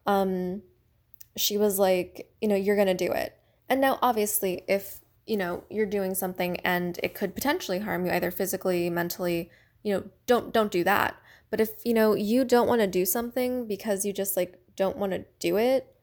Um, 0.07 0.63
she 1.37 1.57
was 1.57 1.79
like, 1.79 2.29
you 2.41 2.49
know, 2.49 2.57
you're 2.57 2.77
going 2.77 2.89
to 2.89 2.95
do 2.95 3.13
it. 3.13 3.37
And 3.69 3.81
now, 3.81 3.99
obviously, 4.03 4.63
if, 4.69 5.01
you 5.27 5.39
know, 5.39 5.65
you're 5.71 5.87
doing 5.87 6.15
something 6.15 6.59
and 6.59 7.01
it 7.03 7.15
could 7.15 7.35
potentially 7.35 7.79
harm 7.79 8.05
you 8.05 8.13
either 8.13 8.31
physically, 8.31 8.91
mentally, 8.91 9.51
you 9.83 9.95
know, 9.95 10.05
don't 10.27 10.53
don't 10.53 10.71
do 10.71 10.85
that. 10.85 11.17
But 11.51 11.61
if, 11.61 11.71
you 11.85 11.95
know, 11.95 12.15
you 12.15 12.45
don't 12.45 12.69
want 12.69 12.81
to 12.83 12.87
do 12.87 13.07
something 13.07 13.67
because 13.67 14.05
you 14.05 14.13
just 14.13 14.37
like 14.37 14.59
don't 14.77 14.99
want 14.99 15.13
to 15.13 15.25
do 15.39 15.57
it, 15.57 15.94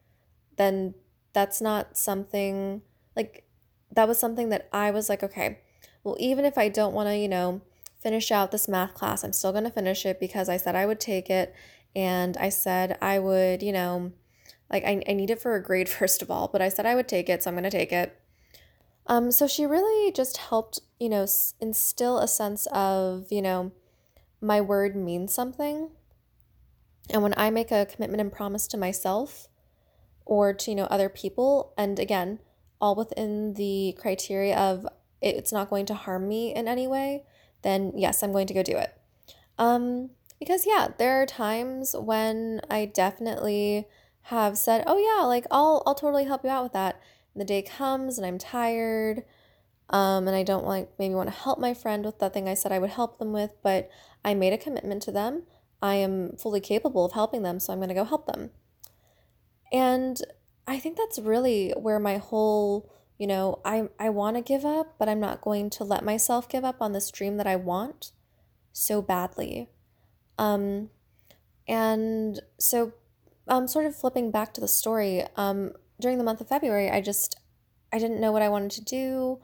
then 0.61 0.93
that's 1.33 1.61
not 1.61 1.97
something 1.97 2.83
like 3.15 3.43
that 3.91 4.07
was 4.07 4.19
something 4.19 4.49
that 4.49 4.69
I 4.71 4.91
was 4.91 5.09
like, 5.09 5.23
okay, 5.23 5.59
well, 6.03 6.15
even 6.19 6.45
if 6.45 6.57
I 6.57 6.69
don't 6.69 6.93
want 6.93 7.09
to, 7.09 7.17
you 7.17 7.27
know, 7.27 7.61
finish 7.99 8.31
out 8.31 8.51
this 8.51 8.67
math 8.67 8.93
class, 8.93 9.23
I'm 9.23 9.33
still 9.33 9.51
going 9.51 9.63
to 9.63 9.71
finish 9.71 10.05
it 10.05 10.19
because 10.19 10.49
I 10.49 10.57
said 10.57 10.75
I 10.75 10.85
would 10.85 10.99
take 10.99 11.29
it. 11.29 11.53
And 11.95 12.37
I 12.37 12.49
said 12.49 12.97
I 13.01 13.19
would, 13.19 13.61
you 13.61 13.73
know, 13.73 14.13
like 14.71 14.83
I, 14.85 15.03
I 15.07 15.13
need 15.13 15.29
it 15.29 15.41
for 15.41 15.55
a 15.55 15.63
grade, 15.63 15.89
first 15.99 16.21
of 16.21 16.31
all, 16.31 16.47
but 16.47 16.61
I 16.61 16.69
said 16.69 16.85
I 16.85 16.95
would 16.95 17.07
take 17.07 17.29
it, 17.29 17.43
so 17.43 17.49
I'm 17.49 17.55
going 17.55 17.63
to 17.63 17.69
take 17.69 17.91
it. 17.91 18.17
Um, 19.07 19.31
so 19.31 19.47
she 19.47 19.65
really 19.65 20.11
just 20.11 20.37
helped, 20.37 20.79
you 20.99 21.09
know, 21.09 21.27
instill 21.59 22.19
a 22.19 22.27
sense 22.27 22.67
of, 22.71 23.27
you 23.29 23.41
know, 23.41 23.71
my 24.39 24.61
word 24.61 24.95
means 24.95 25.33
something. 25.33 25.89
And 27.09 27.21
when 27.21 27.33
I 27.35 27.49
make 27.49 27.71
a 27.71 27.85
commitment 27.85 28.21
and 28.21 28.31
promise 28.31 28.67
to 28.67 28.77
myself, 28.77 29.47
or 30.31 30.53
to 30.53 30.71
you 30.71 30.77
know 30.79 30.89
other 30.95 31.09
people 31.21 31.73
and 31.77 31.99
again 31.99 32.39
all 32.79 32.95
within 32.95 33.53
the 33.55 33.95
criteria 33.99 34.55
of 34.57 34.87
it's 35.21 35.51
not 35.51 35.69
going 35.69 35.85
to 35.85 35.93
harm 35.93 36.27
me 36.27 36.53
in 36.55 36.67
any 36.67 36.87
way 36.87 37.23
then 37.61 37.91
yes 37.95 38.23
i'm 38.23 38.31
going 38.31 38.47
to 38.47 38.53
go 38.59 38.63
do 38.63 38.77
it 38.85 38.91
um 39.57 40.09
Because, 40.41 40.65
yeah, 40.65 40.89
there 40.97 41.21
are 41.21 41.27
times 41.29 41.93
when 42.11 42.61
I 42.77 42.89
definitely 42.89 43.85
have 44.33 44.57
said, 44.57 44.83
"Oh 44.89 44.97
yeah, 44.97 45.21
like 45.33 45.45
I'll 45.51 45.83
I'll 45.85 45.93
totally 46.03 46.25
help 46.25 46.41
you 46.43 46.49
out 46.49 46.63
with 46.65 46.73
that." 46.73 46.97
And 47.33 47.41
the 47.41 47.45
day 47.45 47.61
comes 47.61 48.17
and 48.17 48.25
I'm 48.25 48.39
tired, 48.39 49.21
um, 49.93 50.27
and 50.27 50.35
I 50.35 50.41
don't 50.41 50.65
like 50.65 50.89
maybe 50.97 51.13
want 51.13 51.29
to 51.29 51.43
help 51.45 51.59
my 51.59 51.73
friend 51.75 52.01
with 52.05 52.17
that 52.19 52.33
thing 52.33 52.49
I 52.49 52.55
said 52.57 52.71
I 52.73 52.81
would 52.81 52.89
help 52.89 53.19
them 53.19 53.31
with, 53.33 53.53
but 53.61 53.89
I 54.25 54.33
made 54.33 54.53
a 54.53 54.57
commitment 54.65 55.05
to 55.05 55.11
them. 55.11 55.43
I 55.81 55.95
am 56.01 56.37
fully 56.41 56.59
capable 56.59 57.05
of 57.05 57.13
helping 57.13 57.43
them, 57.43 57.59
so 57.59 57.71
I'm 57.71 57.79
going 57.79 57.93
to 57.93 58.01
go 58.01 58.03
help 58.13 58.25
them. 58.25 58.49
And 59.71 60.21
I 60.67 60.79
think 60.79 60.97
that's 60.97 61.19
really 61.19 61.71
where 61.71 61.99
my 61.99 62.17
whole, 62.17 62.91
you 63.17 63.27
know, 63.27 63.59
I 63.63 63.89
I 63.99 64.09
want 64.09 64.35
to 64.37 64.41
give 64.41 64.65
up, 64.65 64.95
but 64.99 65.09
I'm 65.09 65.19
not 65.19 65.41
going 65.41 65.69
to 65.71 65.83
let 65.83 66.03
myself 66.03 66.49
give 66.49 66.63
up 66.63 66.77
on 66.81 66.91
this 66.91 67.11
dream 67.11 67.37
that 67.37 67.47
I 67.47 67.55
want 67.55 68.11
so 68.73 69.01
badly. 69.01 69.69
Um 70.37 70.89
and 71.67 72.41
so 72.59 72.93
um 73.47 73.67
sort 73.67 73.85
of 73.85 73.95
flipping 73.95 74.31
back 74.31 74.53
to 74.53 74.61
the 74.61 74.67
story, 74.67 75.23
um 75.35 75.73
during 75.99 76.17
the 76.17 76.23
month 76.23 76.41
of 76.41 76.49
February, 76.49 76.89
I 76.89 77.01
just 77.01 77.39
I 77.93 77.99
didn't 77.99 78.21
know 78.21 78.31
what 78.31 78.41
I 78.41 78.49
wanted 78.49 78.71
to 78.71 78.83
do. 78.83 79.39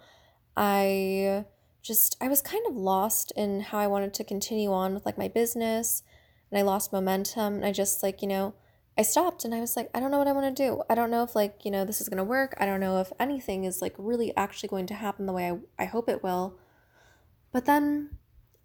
I 0.55 1.45
just 1.81 2.17
I 2.21 2.27
was 2.27 2.41
kind 2.41 2.65
of 2.67 2.75
lost 2.75 3.31
in 3.35 3.61
how 3.61 3.77
I 3.79 3.87
wanted 3.87 4.13
to 4.15 4.23
continue 4.23 4.71
on 4.73 4.93
with 4.93 5.05
like 5.05 5.17
my 5.17 5.27
business 5.27 6.03
and 6.51 6.59
I 6.59 6.63
lost 6.63 6.91
momentum 6.91 7.55
and 7.55 7.65
I 7.65 7.71
just 7.71 8.03
like, 8.03 8.21
you 8.21 8.27
know, 8.27 8.55
I 8.97 9.03
stopped 9.03 9.45
and 9.45 9.53
I 9.53 9.59
was 9.59 9.75
like, 9.75 9.89
I 9.93 9.99
don't 9.99 10.09
know 10.09 10.17
what 10.17 10.27
I 10.27 10.31
want 10.31 10.55
to 10.55 10.63
do. 10.63 10.81
I 10.89 10.95
don't 10.95 11.11
know 11.11 11.23
if 11.23 11.35
like, 11.35 11.63
you 11.63 11.69
know, 11.69 11.85
this 11.85 12.01
is 12.01 12.09
going 12.09 12.17
to 12.17 12.23
work. 12.23 12.55
I 12.59 12.65
don't 12.65 12.79
know 12.79 12.99
if 12.99 13.13
anything 13.19 13.63
is 13.63 13.81
like 13.81 13.93
really 13.97 14.35
actually 14.35 14.69
going 14.69 14.87
to 14.87 14.95
happen 14.95 15.27
the 15.27 15.33
way 15.33 15.51
I, 15.51 15.83
I 15.83 15.85
hope 15.85 16.09
it 16.09 16.23
will. 16.23 16.57
But 17.51 17.65
then 17.65 18.17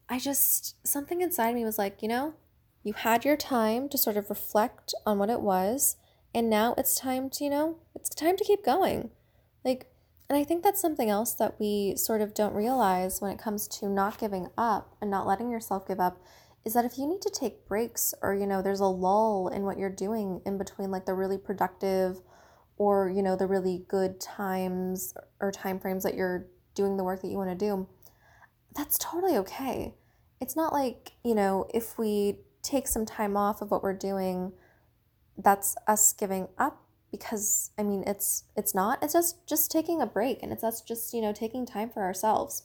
I 0.09 0.19
just, 0.19 0.87
something 0.87 1.21
inside 1.21 1.55
me 1.55 1.65
was 1.65 1.79
like, 1.79 2.03
you 2.03 2.09
know, 2.09 2.35
you 2.83 2.95
had 2.95 3.25
your 3.25 3.37
time 3.37 3.89
to 3.91 3.99
sort 3.99 4.17
of 4.17 4.31
reflect 4.31 4.95
on 5.07 5.19
what 5.19 5.31
it 5.31 5.41
was. 5.41 5.97
And 6.35 6.49
now 6.49 6.75
it's 6.79 6.99
time 6.99 7.29
to, 7.31 7.45
you 7.45 7.51
know, 7.51 7.77
it's 7.95 8.09
time 8.09 8.37
to 8.39 8.45
keep 8.45 8.65
going. 8.65 9.11
Like, 9.65 9.87
and 10.31 10.39
I 10.39 10.45
think 10.45 10.65
that's 10.65 10.81
something 10.81 11.11
else 11.11 11.35
that 11.35 11.61
we 11.61 11.95
sort 11.97 12.23
of 12.23 12.33
don't 12.33 12.55
realize 12.55 13.21
when 13.21 13.31
it 13.31 13.39
comes 13.39 13.69
to 13.69 13.87
not 13.87 14.19
giving 14.19 14.49
up 14.57 14.97
and 15.01 15.11
not 15.11 15.27
letting 15.27 15.51
yourself 15.51 15.87
give 15.87 16.01
up 16.01 16.23
is 16.65 16.75
that 16.75 16.85
if 16.85 16.97
you 16.99 17.07
need 17.09 17.21
to 17.23 17.31
take 17.31 17.67
breaks 17.67 18.15
or 18.23 18.35
you 18.35 18.47
know 18.47 18.63
there's 18.63 18.81
a 18.81 18.87
lull 18.87 19.49
in 19.49 19.63
what 19.63 19.79
you're 19.79 19.91
doing 19.91 20.41
in 20.47 20.59
between 20.59 20.91
like 20.91 21.07
the 21.07 21.15
really 21.15 21.39
productive 21.39 22.21
or 22.77 23.11
you 23.11 23.23
know 23.23 23.37
the 23.37 23.47
really 23.47 23.85
good 23.89 24.21
times 24.21 25.15
or 25.41 25.51
time 25.51 25.79
frames 25.79 26.03
that 26.05 26.15
you're 26.15 26.47
doing 26.75 26.97
the 26.97 27.05
work 27.05 27.21
that 27.23 27.29
you 27.29 27.37
want 27.37 27.51
to 27.51 27.67
do 27.67 27.87
that's 28.75 28.99
totally 28.99 29.37
okay. 29.37 29.95
It's 30.41 30.57
not 30.57 30.73
like 30.73 31.13
you 31.25 31.35
know 31.35 31.67
if 31.73 31.99
we 31.99 32.39
take 32.63 32.89
some 32.89 33.07
time 33.07 33.37
off 33.37 33.63
of 33.63 33.71
what 33.71 33.83
we're 33.83 33.93
doing 33.93 34.53
that's 35.37 35.77
us 35.89 36.13
giving 36.13 36.47
up 36.59 36.85
because 37.11 37.71
i 37.79 37.83
mean 37.83 38.05
it's 38.07 38.45
it's 38.57 38.75
not 38.75 39.03
it's 39.03 39.15
just 39.15 39.47
just 39.49 39.71
taking 39.71 40.01
a 40.01 40.07
break 40.07 40.43
and 40.43 40.53
it's 40.53 40.63
us 40.63 40.81
just 40.81 41.13
you 41.13 41.21
know 41.21 41.33
taking 41.33 41.67
time 41.67 41.91
for 41.91 42.03
ourselves. 42.03 42.65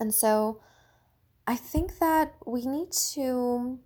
And 0.00 0.12
so 0.14 0.60
I 1.46 1.56
think 1.56 1.98
that 1.98 2.34
we 2.46 2.66
need 2.66 2.92
to 3.14 3.78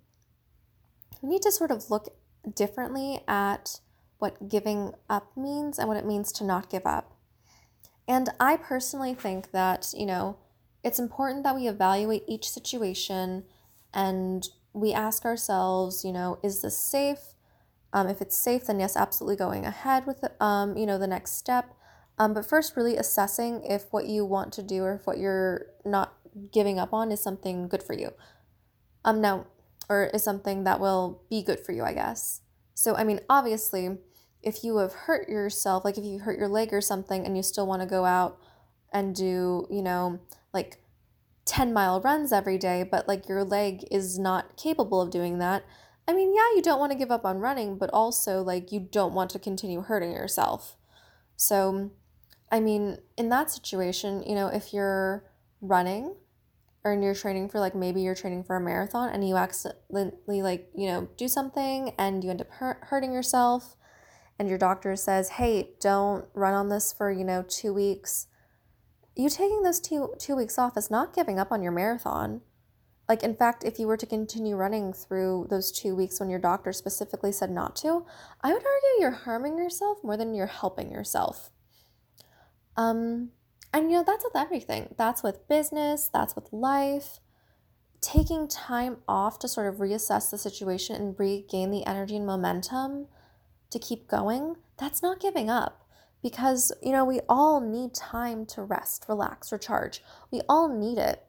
we 1.23 1.29
need 1.29 1.43
to 1.43 1.53
sort 1.53 1.71
of 1.71 1.91
look 1.91 2.09
differently 2.55 3.21
at 3.27 3.81
what 4.19 4.49
giving 4.49 4.93
up 5.09 5.37
means 5.37 5.79
and 5.79 5.89
what 5.89 5.97
it 5.97 6.07
means 6.07 6.33
to 6.33 6.45
not 6.45 6.71
give 6.71 6.87
up. 6.87 7.17
And 8.09 8.29
I 8.39 8.57
personally 8.57 9.15
think 9.15 9.51
that, 9.51 9.93
you 9.97 10.07
know, 10.07 10.37
it's 10.85 10.99
important 10.99 11.43
that 11.45 11.57
we 11.57 11.67
evaluate 11.67 12.23
each 12.29 12.49
situation 12.49 13.45
and 13.93 14.47
we 14.73 14.93
ask 14.93 15.25
ourselves, 15.25 16.05
you 16.05 16.13
know, 16.13 16.39
is 16.43 16.63
this 16.63 16.79
safe? 16.79 17.35
Um, 17.93 18.09
if 18.09 18.21
it's 18.21 18.37
safe, 18.37 18.67
then 18.67 18.79
yes, 18.79 18.97
absolutely 18.97 19.37
going 19.37 19.65
ahead 19.65 20.07
with, 20.07 20.25
um, 20.41 20.77
you 20.77 20.87
know, 20.87 20.99
the 20.99 21.07
next 21.07 21.33
step. 21.33 21.75
Um, 22.19 22.35
but 22.35 22.47
first, 22.47 22.77
really 22.77 22.97
assessing 22.97 23.63
if 23.65 23.93
what 23.93 24.07
you 24.07 24.25
want 24.25 24.53
to 24.55 24.63
do 24.63 24.85
or 24.85 24.95
if 24.95 25.07
what 25.07 25.19
you're 25.19 25.67
not 25.85 26.16
giving 26.53 26.79
up 26.79 26.93
on 26.93 27.13
is 27.13 27.21
something 27.21 27.69
good 27.69 27.83
for 27.83 27.93
you. 27.95 28.11
Um, 29.05 29.21
now, 29.21 29.47
or 29.89 30.11
is 30.13 30.23
something 30.23 30.65
that 30.65 30.81
will 30.81 31.23
be 31.31 31.43
good 31.43 31.61
for 31.61 31.73
you, 31.73 31.85
I 31.85 31.95
guess. 31.95 32.41
So, 32.75 32.95
I 32.95 33.05
mean, 33.05 33.21
obviously, 33.31 33.99
if 34.43 34.63
you 34.63 34.79
have 34.79 34.93
hurt 34.93 35.29
yourself, 35.29 35.85
like 35.85 35.99
if 35.99 36.05
you 36.05 36.21
hurt 36.21 36.39
your 36.39 36.49
leg 36.49 36.73
or 36.73 36.81
something 36.81 37.25
and 37.25 37.37
you 37.37 37.43
still 37.43 37.67
want 37.67 37.83
to 37.83 37.89
go 37.89 38.05
out 38.05 38.39
and 38.93 39.15
do, 39.15 39.67
you 39.71 39.83
know, 39.83 40.21
like 40.53 40.79
10 41.47 41.73
mile 41.73 42.01
runs 42.01 42.33
every 42.33 42.59
day, 42.59 42.83
but 42.83 43.09
like 43.09 43.29
your 43.29 43.45
leg 43.45 43.85
is 43.91 44.19
not 44.19 44.57
capable 44.57 45.01
of 45.01 45.11
doing 45.11 45.39
that, 45.39 45.65
I 46.09 46.13
mean, 46.13 46.35
yeah, 46.35 46.55
you 46.55 46.63
don't 46.63 46.79
want 46.79 46.93
to 46.93 46.99
give 46.99 47.11
up 47.11 47.25
on 47.25 47.39
running, 47.39 47.79
but 47.79 47.91
also 47.93 48.43
like 48.43 48.71
you 48.71 48.81
don't 48.81 49.15
want 49.15 49.31
to 49.31 49.39
continue 49.39 49.83
hurting 49.83 50.13
yourself. 50.13 50.77
So, 51.37 51.91
I 52.51 52.61
mean, 52.61 52.99
in 53.17 53.29
that 53.31 53.51
situation, 53.51 54.23
you 54.25 54.35
know, 54.35 54.47
if 54.49 54.73
you're 54.73 55.25
running 55.61 56.15
or 56.87 56.95
you're 56.95 57.17
training 57.17 57.49
for 57.49 57.59
like 57.59 57.75
maybe 57.75 58.01
you're 58.01 58.15
training 58.15 58.45
for 58.45 58.55
a 58.55 58.61
marathon 58.61 59.09
and 59.09 59.29
you 59.29 59.37
accidentally 59.37 60.41
like 60.41 60.71
you 60.73 60.87
know 60.87 61.09
do 61.17 61.27
something 61.27 61.93
and 61.99 62.23
you 62.23 62.31
end 62.31 62.41
up 62.41 62.47
hurting 62.51 63.13
yourself 63.13 63.75
and 64.39 64.49
your 64.49 64.57
doctor 64.57 64.95
says 64.95 65.31
hey 65.31 65.71
don't 65.81 66.27
run 66.33 66.55
on 66.55 66.69
this 66.69 66.93
for 66.93 67.11
you 67.11 67.25
know 67.25 67.45
two 67.49 67.75
weeks. 67.75 68.29
You 69.17 69.29
taking 69.29 69.63
those 69.63 69.81
two 69.81 70.15
two 70.21 70.37
weeks 70.37 70.59
off 70.59 70.77
is 70.77 70.89
not 70.89 71.13
giving 71.13 71.41
up 71.41 71.51
on 71.51 71.61
your 71.61 71.73
marathon. 71.73 72.43
Like 73.09 73.25
in 73.25 73.35
fact 73.35 73.65
if 73.65 73.81
you 73.81 73.89
were 73.89 73.97
to 73.97 74.07
continue 74.07 74.55
running 74.55 74.93
through 74.93 75.49
those 75.51 75.73
two 75.73 75.97
weeks 75.97 76.21
when 76.21 76.31
your 76.31 76.39
doctor 76.39 76.73
specifically 76.73 77.33
said 77.33 77.51
not 77.51 77.75
to 77.77 78.07
i 78.43 78.53
would 78.53 78.63
argue 78.63 79.01
you're 79.01 79.11
harming 79.11 79.59
yourself 79.59 79.99
more 80.05 80.17
than 80.17 80.35
you're 80.35 80.47
helping 80.47 80.93
yourself. 80.93 81.51
Um 82.77 83.31
and 83.73 83.91
you 83.91 83.99
know, 83.99 84.05
that's 84.07 84.25
with 84.25 84.37
everything. 84.37 84.95
That's 84.97 85.23
with 85.23 85.49
business, 85.49 86.11
that's 86.13 86.35
with 86.35 86.53
life. 86.53 87.21
Taking 88.01 88.47
time 88.47 88.99
off 89.09 89.39
to 89.41 89.49
sort 89.49 89.67
of 89.73 89.81
reassess 89.81 90.31
the 90.31 90.39
situation 90.39 90.97
and 90.97 91.19
regain 91.19 91.71
the 91.71 91.85
energy 91.87 92.17
and 92.17 92.27
momentum 92.27 93.07
to 93.71 93.79
keep 93.79 94.07
going, 94.07 94.57
that's 94.79 95.03
not 95.03 95.21
giving 95.21 95.51
up. 95.51 95.83
Because, 96.23 96.73
you 96.83 96.93
know, 96.93 97.05
we 97.05 97.21
all 97.29 97.61
need 97.61 97.95
time 97.95 98.47
to 98.47 98.63
rest, 98.63 99.07
relax, 99.09 99.53
recharge. 99.53 100.03
We 100.31 100.41
all 100.49 100.69
need 100.69 100.99
it. 100.99 101.25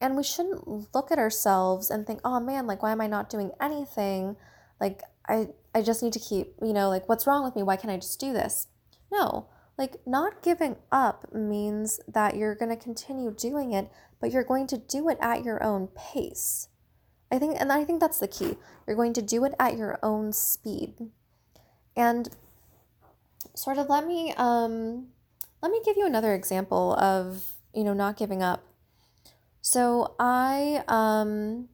And 0.00 0.16
we 0.16 0.22
shouldn't 0.22 0.94
look 0.94 1.12
at 1.12 1.18
ourselves 1.18 1.90
and 1.90 2.06
think, 2.06 2.20
oh 2.24 2.40
man, 2.40 2.66
like, 2.66 2.82
why 2.82 2.92
am 2.92 3.00
I 3.00 3.06
not 3.06 3.30
doing 3.30 3.52
anything? 3.60 4.36
Like, 4.80 5.02
I, 5.28 5.48
I 5.74 5.82
just 5.82 6.02
need 6.02 6.12
to 6.14 6.18
keep, 6.18 6.54
you 6.60 6.72
know, 6.72 6.88
like, 6.88 7.08
what's 7.08 7.26
wrong 7.26 7.44
with 7.44 7.54
me? 7.54 7.62
Why 7.62 7.76
can't 7.76 7.92
I 7.92 7.96
just 7.96 8.18
do 8.18 8.32
this? 8.32 8.66
No, 9.12 9.46
like, 9.82 10.06
not 10.06 10.42
giving 10.42 10.76
up 10.92 11.34
means 11.34 11.98
that 12.06 12.36
you're 12.36 12.54
going 12.54 12.68
to 12.68 12.76
continue 12.76 13.32
doing 13.32 13.72
it, 13.72 13.90
but 14.20 14.30
you're 14.30 14.44
going 14.44 14.68
to 14.68 14.78
do 14.78 15.08
it 15.08 15.18
at 15.20 15.42
your 15.42 15.60
own 15.60 15.88
pace. 15.88 16.68
I 17.32 17.40
think, 17.40 17.56
and 17.58 17.72
I 17.72 17.82
think 17.82 17.98
that's 17.98 18.20
the 18.20 18.28
key. 18.28 18.58
You're 18.86 18.94
going 18.94 19.12
to 19.14 19.22
do 19.22 19.44
it 19.44 19.54
at 19.58 19.76
your 19.76 19.98
own 20.00 20.32
speed. 20.32 20.94
And 21.96 22.28
sort 23.56 23.76
of 23.76 23.88
let 23.88 24.06
me, 24.06 24.32
um, 24.36 25.08
let 25.60 25.72
me 25.72 25.80
give 25.84 25.96
you 25.96 26.06
another 26.06 26.32
example 26.32 26.94
of, 26.94 27.42
you 27.74 27.82
know, 27.82 27.92
not 27.94 28.16
giving 28.16 28.40
up. 28.40 28.62
So 29.62 30.14
I, 30.20 30.84
um, 30.86 31.68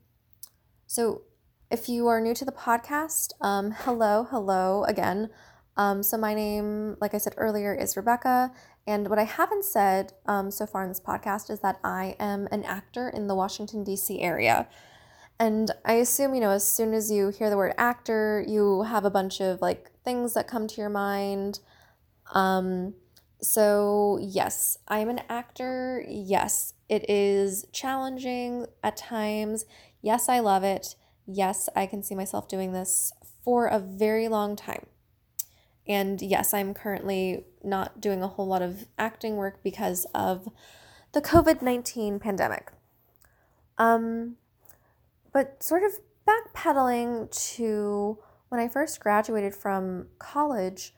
so 0.86 1.24
if 1.70 1.90
you 1.90 2.06
are 2.06 2.22
new 2.22 2.34
to 2.34 2.46
the 2.46 2.52
podcast, 2.52 3.32
um, 3.42 3.72
hello, 3.72 4.26
hello 4.30 4.84
again. 4.84 5.28
Um, 5.78 6.02
so, 6.02 6.18
my 6.18 6.34
name, 6.34 6.96
like 7.00 7.14
I 7.14 7.18
said 7.18 7.34
earlier, 7.36 7.72
is 7.72 7.96
Rebecca. 7.96 8.50
And 8.88 9.08
what 9.08 9.18
I 9.18 9.24
haven't 9.24 9.64
said 9.64 10.12
um, 10.26 10.50
so 10.50 10.66
far 10.66 10.82
in 10.82 10.88
this 10.88 11.00
podcast 11.00 11.50
is 11.50 11.60
that 11.60 11.78
I 11.84 12.16
am 12.18 12.48
an 12.50 12.64
actor 12.64 13.08
in 13.08 13.28
the 13.28 13.34
Washington, 13.36 13.84
D.C. 13.84 14.20
area. 14.20 14.68
And 15.38 15.70
I 15.84 15.94
assume, 15.94 16.34
you 16.34 16.40
know, 16.40 16.50
as 16.50 16.66
soon 16.66 16.92
as 16.92 17.12
you 17.12 17.28
hear 17.28 17.48
the 17.48 17.56
word 17.56 17.74
actor, 17.78 18.44
you 18.46 18.82
have 18.82 19.04
a 19.04 19.10
bunch 19.10 19.40
of 19.40 19.60
like 19.60 19.92
things 20.04 20.34
that 20.34 20.48
come 20.48 20.66
to 20.66 20.80
your 20.80 20.90
mind. 20.90 21.60
Um, 22.34 22.94
so, 23.40 24.18
yes, 24.20 24.78
I'm 24.88 25.08
an 25.08 25.20
actor. 25.28 26.04
Yes, 26.08 26.74
it 26.88 27.08
is 27.08 27.64
challenging 27.72 28.66
at 28.82 28.96
times. 28.96 29.64
Yes, 30.02 30.28
I 30.28 30.40
love 30.40 30.64
it. 30.64 30.96
Yes, 31.24 31.68
I 31.76 31.86
can 31.86 32.02
see 32.02 32.16
myself 32.16 32.48
doing 32.48 32.72
this 32.72 33.12
for 33.44 33.66
a 33.66 33.78
very 33.78 34.26
long 34.26 34.56
time. 34.56 34.86
And 35.88 36.20
yes, 36.20 36.52
I'm 36.52 36.74
currently 36.74 37.44
not 37.64 38.00
doing 38.00 38.22
a 38.22 38.28
whole 38.28 38.46
lot 38.46 38.62
of 38.62 38.86
acting 38.98 39.36
work 39.36 39.62
because 39.62 40.06
of 40.14 40.48
the 41.12 41.22
COVID 41.22 41.62
19 41.62 42.18
pandemic. 42.18 42.72
Um, 43.78 44.36
but 45.32 45.62
sort 45.62 45.82
of 45.82 45.92
backpedaling 46.26 47.30
to 47.54 48.18
when 48.48 48.60
I 48.60 48.68
first 48.68 49.00
graduated 49.00 49.54
from 49.54 50.08
college, 50.18 50.94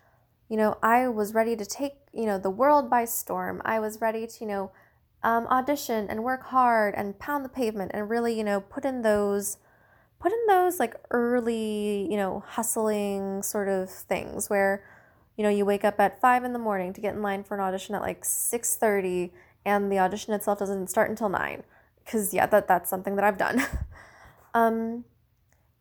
you 0.48 0.56
know, 0.56 0.78
I 0.82 1.08
was 1.08 1.34
ready 1.34 1.54
to 1.56 1.64
take, 1.64 1.94
you 2.12 2.26
know, 2.26 2.38
the 2.38 2.50
world 2.50 2.90
by 2.90 3.04
storm. 3.04 3.62
I 3.64 3.78
was 3.78 4.00
ready 4.00 4.26
to, 4.26 4.34
you 4.40 4.46
know, 4.46 4.72
um, 5.22 5.46
audition 5.46 6.08
and 6.08 6.24
work 6.24 6.44
hard 6.44 6.94
and 6.94 7.18
pound 7.18 7.44
the 7.44 7.50
pavement 7.50 7.92
and 7.94 8.08
really, 8.08 8.36
you 8.36 8.44
know, 8.44 8.60
put 8.60 8.84
in 8.84 9.02
those 9.02 9.58
put 10.20 10.32
in 10.32 10.38
those 10.46 10.78
like 10.78 10.94
early, 11.10 12.06
you 12.10 12.16
know, 12.16 12.44
hustling 12.46 13.42
sort 13.42 13.68
of 13.68 13.90
things 13.90 14.48
where, 14.48 14.84
you 15.36 15.42
know, 15.42 15.50
you 15.50 15.64
wake 15.64 15.84
up 15.84 15.98
at 15.98 16.20
five 16.20 16.44
in 16.44 16.52
the 16.52 16.58
morning 16.58 16.92
to 16.92 17.00
get 17.00 17.14
in 17.14 17.22
line 17.22 17.42
for 17.42 17.54
an 17.54 17.60
audition 17.60 17.94
at 17.94 18.02
like 18.02 18.24
six 18.24 18.76
thirty, 18.76 19.32
and 19.64 19.90
the 19.90 19.98
audition 19.98 20.34
itself 20.34 20.58
doesn't 20.58 20.88
start 20.88 21.10
until 21.10 21.28
nine. 21.28 21.64
Cause 22.06 22.32
yeah, 22.34 22.46
that 22.46 22.68
that's 22.68 22.90
something 22.90 23.16
that 23.16 23.24
I've 23.24 23.38
done. 23.38 23.62
um, 24.54 25.04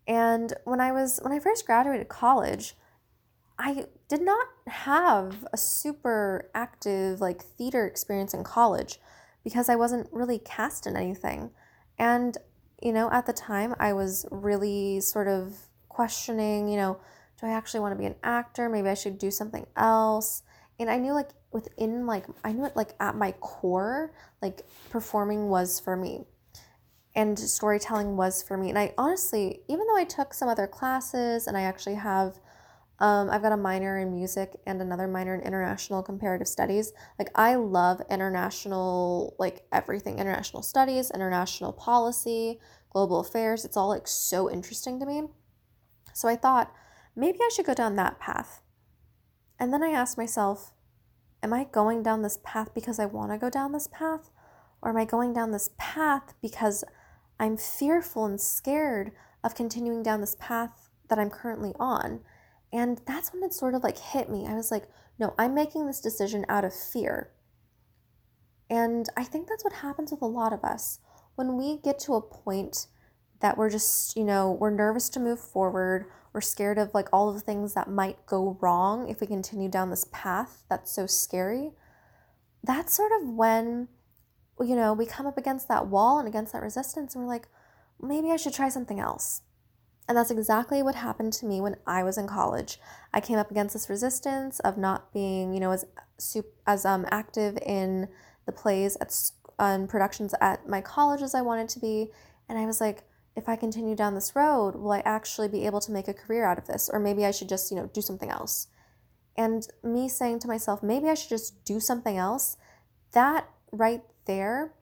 and 0.07 0.53
when 0.63 0.79
I 0.79 0.91
was 0.91 1.19
when 1.21 1.33
I 1.33 1.39
first 1.39 1.65
graduated 1.65 2.07
college, 2.07 2.75
I 3.59 3.85
did 4.07 4.21
not 4.21 4.47
have 4.67 5.45
a 5.51 5.57
super 5.57 6.49
active 6.55 7.19
like 7.19 7.43
theater 7.43 7.85
experience 7.85 8.33
in 8.33 8.43
college 8.43 8.99
because 9.43 9.67
I 9.67 9.75
wasn't 9.75 10.07
really 10.11 10.39
cast 10.39 10.87
in 10.87 10.95
anything. 10.95 11.51
And 11.97 12.37
you 12.81 12.93
know, 12.93 13.09
at 13.11 13.25
the 13.25 13.33
time 13.33 13.75
I 13.79 13.93
was 13.93 14.25
really 14.31 15.01
sort 15.01 15.27
of 15.27 15.55
questioning, 15.87 16.67
you 16.67 16.77
know, 16.77 16.99
do 17.39 17.47
I 17.47 17.51
actually 17.51 17.79
want 17.81 17.93
to 17.93 17.99
be 17.99 18.05
an 18.05 18.15
actor? 18.23 18.69
Maybe 18.69 18.89
I 18.89 18.93
should 18.93 19.17
do 19.17 19.31
something 19.31 19.65
else. 19.75 20.43
And 20.79 20.89
I 20.89 20.97
knew 20.97 21.13
like 21.13 21.29
within 21.51 22.05
like 22.05 22.25
I 22.43 22.51
knew 22.51 22.65
it 22.65 22.75
like 22.75 22.93
at 22.99 23.15
my 23.15 23.31
core, 23.33 24.13
like 24.41 24.65
performing 24.89 25.49
was 25.49 25.79
for 25.79 25.95
me 25.95 26.25
and 27.15 27.37
storytelling 27.37 28.15
was 28.15 28.43
for 28.43 28.57
me. 28.57 28.69
And 28.69 28.79
I 28.79 28.93
honestly, 28.97 29.61
even 29.67 29.85
though 29.87 29.97
I 29.97 30.05
took 30.05 30.33
some 30.33 30.47
other 30.47 30.67
classes 30.67 31.47
and 31.47 31.57
I 31.57 31.61
actually 31.61 31.95
have, 31.95 32.39
um, 32.99 33.29
I've 33.29 33.41
got 33.41 33.51
a 33.51 33.57
minor 33.57 33.97
in 33.97 34.13
music 34.13 34.55
and 34.65 34.81
another 34.81 35.07
minor 35.07 35.33
in 35.33 35.41
international 35.41 36.03
comparative 36.03 36.47
studies. 36.47 36.91
Like, 37.17 37.29
I 37.35 37.55
love 37.55 38.01
international, 38.09 39.35
like 39.39 39.63
everything 39.71 40.19
international 40.19 40.63
studies, 40.63 41.11
international 41.11 41.71
policy, 41.73 42.59
global 42.89 43.19
affairs. 43.19 43.63
It's 43.63 43.77
all 43.77 43.87
like 43.87 44.07
so 44.07 44.49
interesting 44.49 44.99
to 44.99 45.05
me. 45.05 45.23
So 46.13 46.27
I 46.27 46.35
thought 46.35 46.73
maybe 47.15 47.39
I 47.41 47.49
should 47.53 47.65
go 47.65 47.73
down 47.73 47.95
that 47.95 48.19
path. 48.19 48.61
And 49.59 49.73
then 49.73 49.83
I 49.83 49.89
asked 49.89 50.17
myself, 50.17 50.73
am 51.41 51.53
I 51.53 51.65
going 51.65 52.03
down 52.03 52.21
this 52.21 52.39
path 52.43 52.73
because 52.73 52.99
I 52.99 53.05
want 53.05 53.31
to 53.31 53.37
go 53.37 53.49
down 53.49 53.71
this 53.71 53.87
path? 53.87 54.29
Or 54.81 54.89
am 54.89 54.97
I 54.97 55.05
going 55.05 55.33
down 55.33 55.51
this 55.51 55.69
path 55.77 56.33
because 56.41 56.83
I'm 57.39 57.55
fearful 57.55 58.25
and 58.25 58.39
scared 58.39 59.11
of 59.43 59.55
continuing 59.55 60.03
down 60.03 60.19
this 60.21 60.35
path 60.39 60.89
that 61.07 61.19
I'm 61.19 61.29
currently 61.29 61.73
on. 61.79 62.21
And 62.71 63.01
that's 63.05 63.33
when 63.33 63.43
it 63.43 63.53
sort 63.53 63.73
of 63.73 63.83
like 63.83 63.97
hit 63.97 64.29
me. 64.29 64.45
I 64.47 64.53
was 64.53 64.71
like, 64.71 64.87
no, 65.17 65.33
I'm 65.37 65.53
making 65.53 65.87
this 65.87 66.01
decision 66.01 66.45
out 66.47 66.65
of 66.65 66.73
fear. 66.73 67.31
And 68.69 69.07
I 69.17 69.23
think 69.23 69.47
that's 69.47 69.63
what 69.63 69.73
happens 69.73 70.11
with 70.11 70.21
a 70.21 70.27
lot 70.27 70.53
of 70.53 70.63
us. 70.63 70.99
When 71.35 71.57
we 71.57 71.77
get 71.77 71.99
to 71.99 72.13
a 72.13 72.21
point 72.21 72.87
that 73.39 73.57
we're 73.57 73.69
just, 73.69 74.15
you 74.15 74.23
know, 74.23 74.51
we're 74.51 74.69
nervous 74.69 75.09
to 75.09 75.19
move 75.19 75.39
forward, 75.39 76.05
we're 76.33 76.41
scared 76.41 76.77
of 76.77 76.93
like 76.93 77.07
all 77.11 77.29
of 77.29 77.35
the 77.35 77.41
things 77.41 77.73
that 77.73 77.89
might 77.89 78.25
go 78.27 78.57
wrong 78.61 79.09
if 79.09 79.19
we 79.21 79.27
continue 79.27 79.69
down 79.69 79.89
this 79.89 80.05
path 80.11 80.63
that's 80.69 80.91
so 80.91 81.07
scary. 81.07 81.71
That's 82.63 82.93
sort 82.93 83.11
of 83.19 83.29
when 83.29 83.87
you 84.61 84.75
know, 84.75 84.93
we 84.93 85.05
come 85.05 85.25
up 85.25 85.37
against 85.37 85.67
that 85.67 85.87
wall 85.87 86.19
and 86.19 86.27
against 86.27 86.53
that 86.53 86.61
resistance, 86.61 87.15
and 87.15 87.23
we're 87.23 87.29
like, 87.29 87.47
maybe 88.01 88.31
I 88.31 88.35
should 88.35 88.53
try 88.53 88.69
something 88.69 88.99
else. 88.99 89.41
And 90.09 90.17
that's 90.17 90.31
exactly 90.31 90.81
what 90.81 90.95
happened 90.95 91.33
to 91.33 91.45
me 91.45 91.61
when 91.61 91.75
I 91.85 92.01
was 92.01 92.17
in 92.17 92.27
college. 92.27 92.79
I 93.13 93.21
came 93.21 93.37
up 93.37 93.51
against 93.51 93.73
this 93.73 93.91
resistance 93.91 94.59
of 94.61 94.75
not 94.75 95.13
being, 95.13 95.53
you 95.53 95.59
know, 95.59 95.71
as 95.71 95.85
as 96.65 96.83
um 96.83 97.05
active 97.11 97.59
in 97.63 98.09
the 98.47 98.51
plays 98.51 98.97
at 98.99 99.15
um, 99.59 99.87
productions 99.87 100.33
at 100.41 100.67
my 100.67 100.81
college 100.81 101.21
as 101.21 101.35
I 101.35 101.41
wanted 101.41 101.69
to 101.69 101.79
be, 101.79 102.09
and 102.49 102.57
I 102.57 102.65
was 102.65 102.81
like, 102.81 103.03
if 103.35 103.47
I 103.47 103.55
continue 103.55 103.95
down 103.95 104.15
this 104.15 104.35
road, 104.35 104.75
will 104.75 104.91
I 104.91 105.01
actually 105.05 105.47
be 105.47 105.67
able 105.67 105.79
to 105.81 105.91
make 105.91 106.07
a 106.07 106.13
career 106.13 106.43
out 106.43 106.57
of 106.57 106.65
this, 106.65 106.89
or 106.91 106.99
maybe 106.99 107.23
I 107.23 107.31
should 107.31 107.49
just, 107.49 107.69
you 107.69 107.77
know, 107.77 107.85
do 107.93 108.01
something 108.01 108.29
else. 108.29 108.67
And 109.37 109.67
me 109.83 110.09
saying 110.09 110.39
to 110.39 110.47
myself, 110.47 110.81
maybe 110.81 111.07
I 111.07 111.13
should 111.13 111.29
just 111.29 111.63
do 111.65 111.79
something 111.79 112.17
else. 112.17 112.57
That 113.11 113.47
right 113.71 114.01
there 114.25 114.73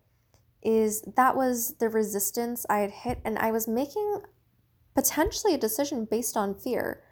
is 0.63 1.01
that 1.17 1.35
was 1.35 1.75
the 1.79 1.89
resistance 1.89 2.65
I 2.69 2.79
had 2.79 2.91
hit, 2.91 3.19
and 3.25 3.37
I 3.37 3.51
was 3.51 3.67
making 3.67 4.21
potentially 4.97 5.53
a 5.53 5.59
decision 5.59 6.05
based 6.09 6.35
on 6.35 6.55
fear. 6.55 7.03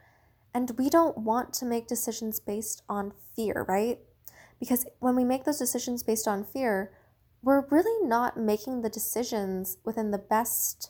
And 0.55 0.71
we 0.75 0.89
don't 0.89 1.19
want 1.19 1.53
to 1.53 1.65
make 1.65 1.85
decisions 1.85 2.39
based 2.39 2.81
on 2.89 3.13
fear, 3.35 3.63
right? 3.69 3.99
Because 4.59 4.87
when 4.97 5.15
we 5.15 5.23
make 5.23 5.43
those 5.43 5.59
decisions 5.59 6.01
based 6.01 6.27
on 6.27 6.43
fear, 6.43 6.91
we're 7.43 7.67
really 7.67 8.07
not 8.07 8.39
making 8.39 8.81
the 8.81 8.89
decisions 8.89 9.77
within 9.85 10.09
the 10.09 10.17
best, 10.17 10.89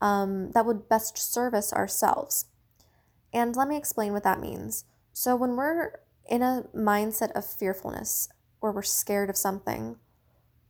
um, 0.00 0.52
that 0.52 0.64
would 0.64 0.88
best 0.88 1.18
service 1.18 1.70
ourselves. 1.70 2.46
And 3.34 3.54
let 3.54 3.68
me 3.68 3.76
explain 3.76 4.14
what 4.14 4.24
that 4.24 4.40
means. 4.40 4.86
So, 5.12 5.36
when 5.36 5.54
we're 5.54 5.96
in 6.26 6.40
a 6.40 6.64
mindset 6.74 7.32
of 7.32 7.44
fearfulness, 7.44 8.30
or 8.62 8.72
we're 8.72 8.82
scared 8.82 9.28
of 9.28 9.36
something, 9.36 9.96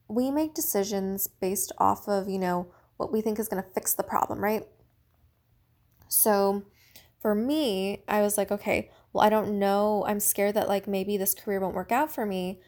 we 0.09 0.33
make 0.33 0.55
decisions 0.55 1.29
based 1.29 1.71
off 1.79 2.09
of, 2.09 2.29
you 2.29 2.39
know, 2.39 2.67
what 2.97 3.13
we 3.13 3.21
think 3.21 3.39
is 3.39 3.49
going 3.49 3.63
to 3.63 3.71
fix 3.71 3.95
the 3.95 4.03
problem, 4.03 4.43
right? 4.43 4.65
So 6.13 6.65
for 7.21 7.35
me, 7.35 8.03
I 8.07 8.21
was 8.21 8.37
like, 8.37 8.51
okay, 8.51 8.91
well, 9.13 9.25
I 9.25 9.31
don't 9.31 9.59
know. 9.59 10.05
I'm 10.07 10.21
scared 10.21 10.55
that 10.55 10.69
like 10.69 10.87
maybe 10.87 11.17
this 11.17 11.35
career 11.35 11.61
won't 11.61 11.75
work 11.75 11.91
out 11.91 12.13
for 12.13 12.27
me. 12.27 12.61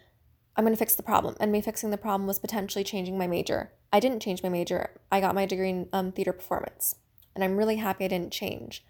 I'm 0.57 0.65
going 0.65 0.75
to 0.75 0.79
fix 0.79 0.95
the 0.95 1.03
problem. 1.03 1.37
And 1.41 1.53
me 1.53 1.61
fixing 1.61 1.91
the 1.91 1.99
problem 1.99 2.27
was 2.27 2.39
potentially 2.39 2.85
changing 2.85 3.19
my 3.19 3.27
major. 3.27 3.73
I 3.93 4.01
didn't 4.01 4.21
change 4.21 4.43
my 4.43 4.49
major. 4.49 4.91
I 5.13 5.21
got 5.21 5.35
my 5.35 5.47
degree 5.47 5.71
in 5.71 5.89
um, 5.93 6.13
theater 6.13 6.33
performance. 6.33 6.97
And 7.35 7.45
I'm 7.45 7.57
really 7.57 7.77
happy 7.77 8.05
I 8.05 8.09
didn't 8.09 8.33
change. 8.33 8.85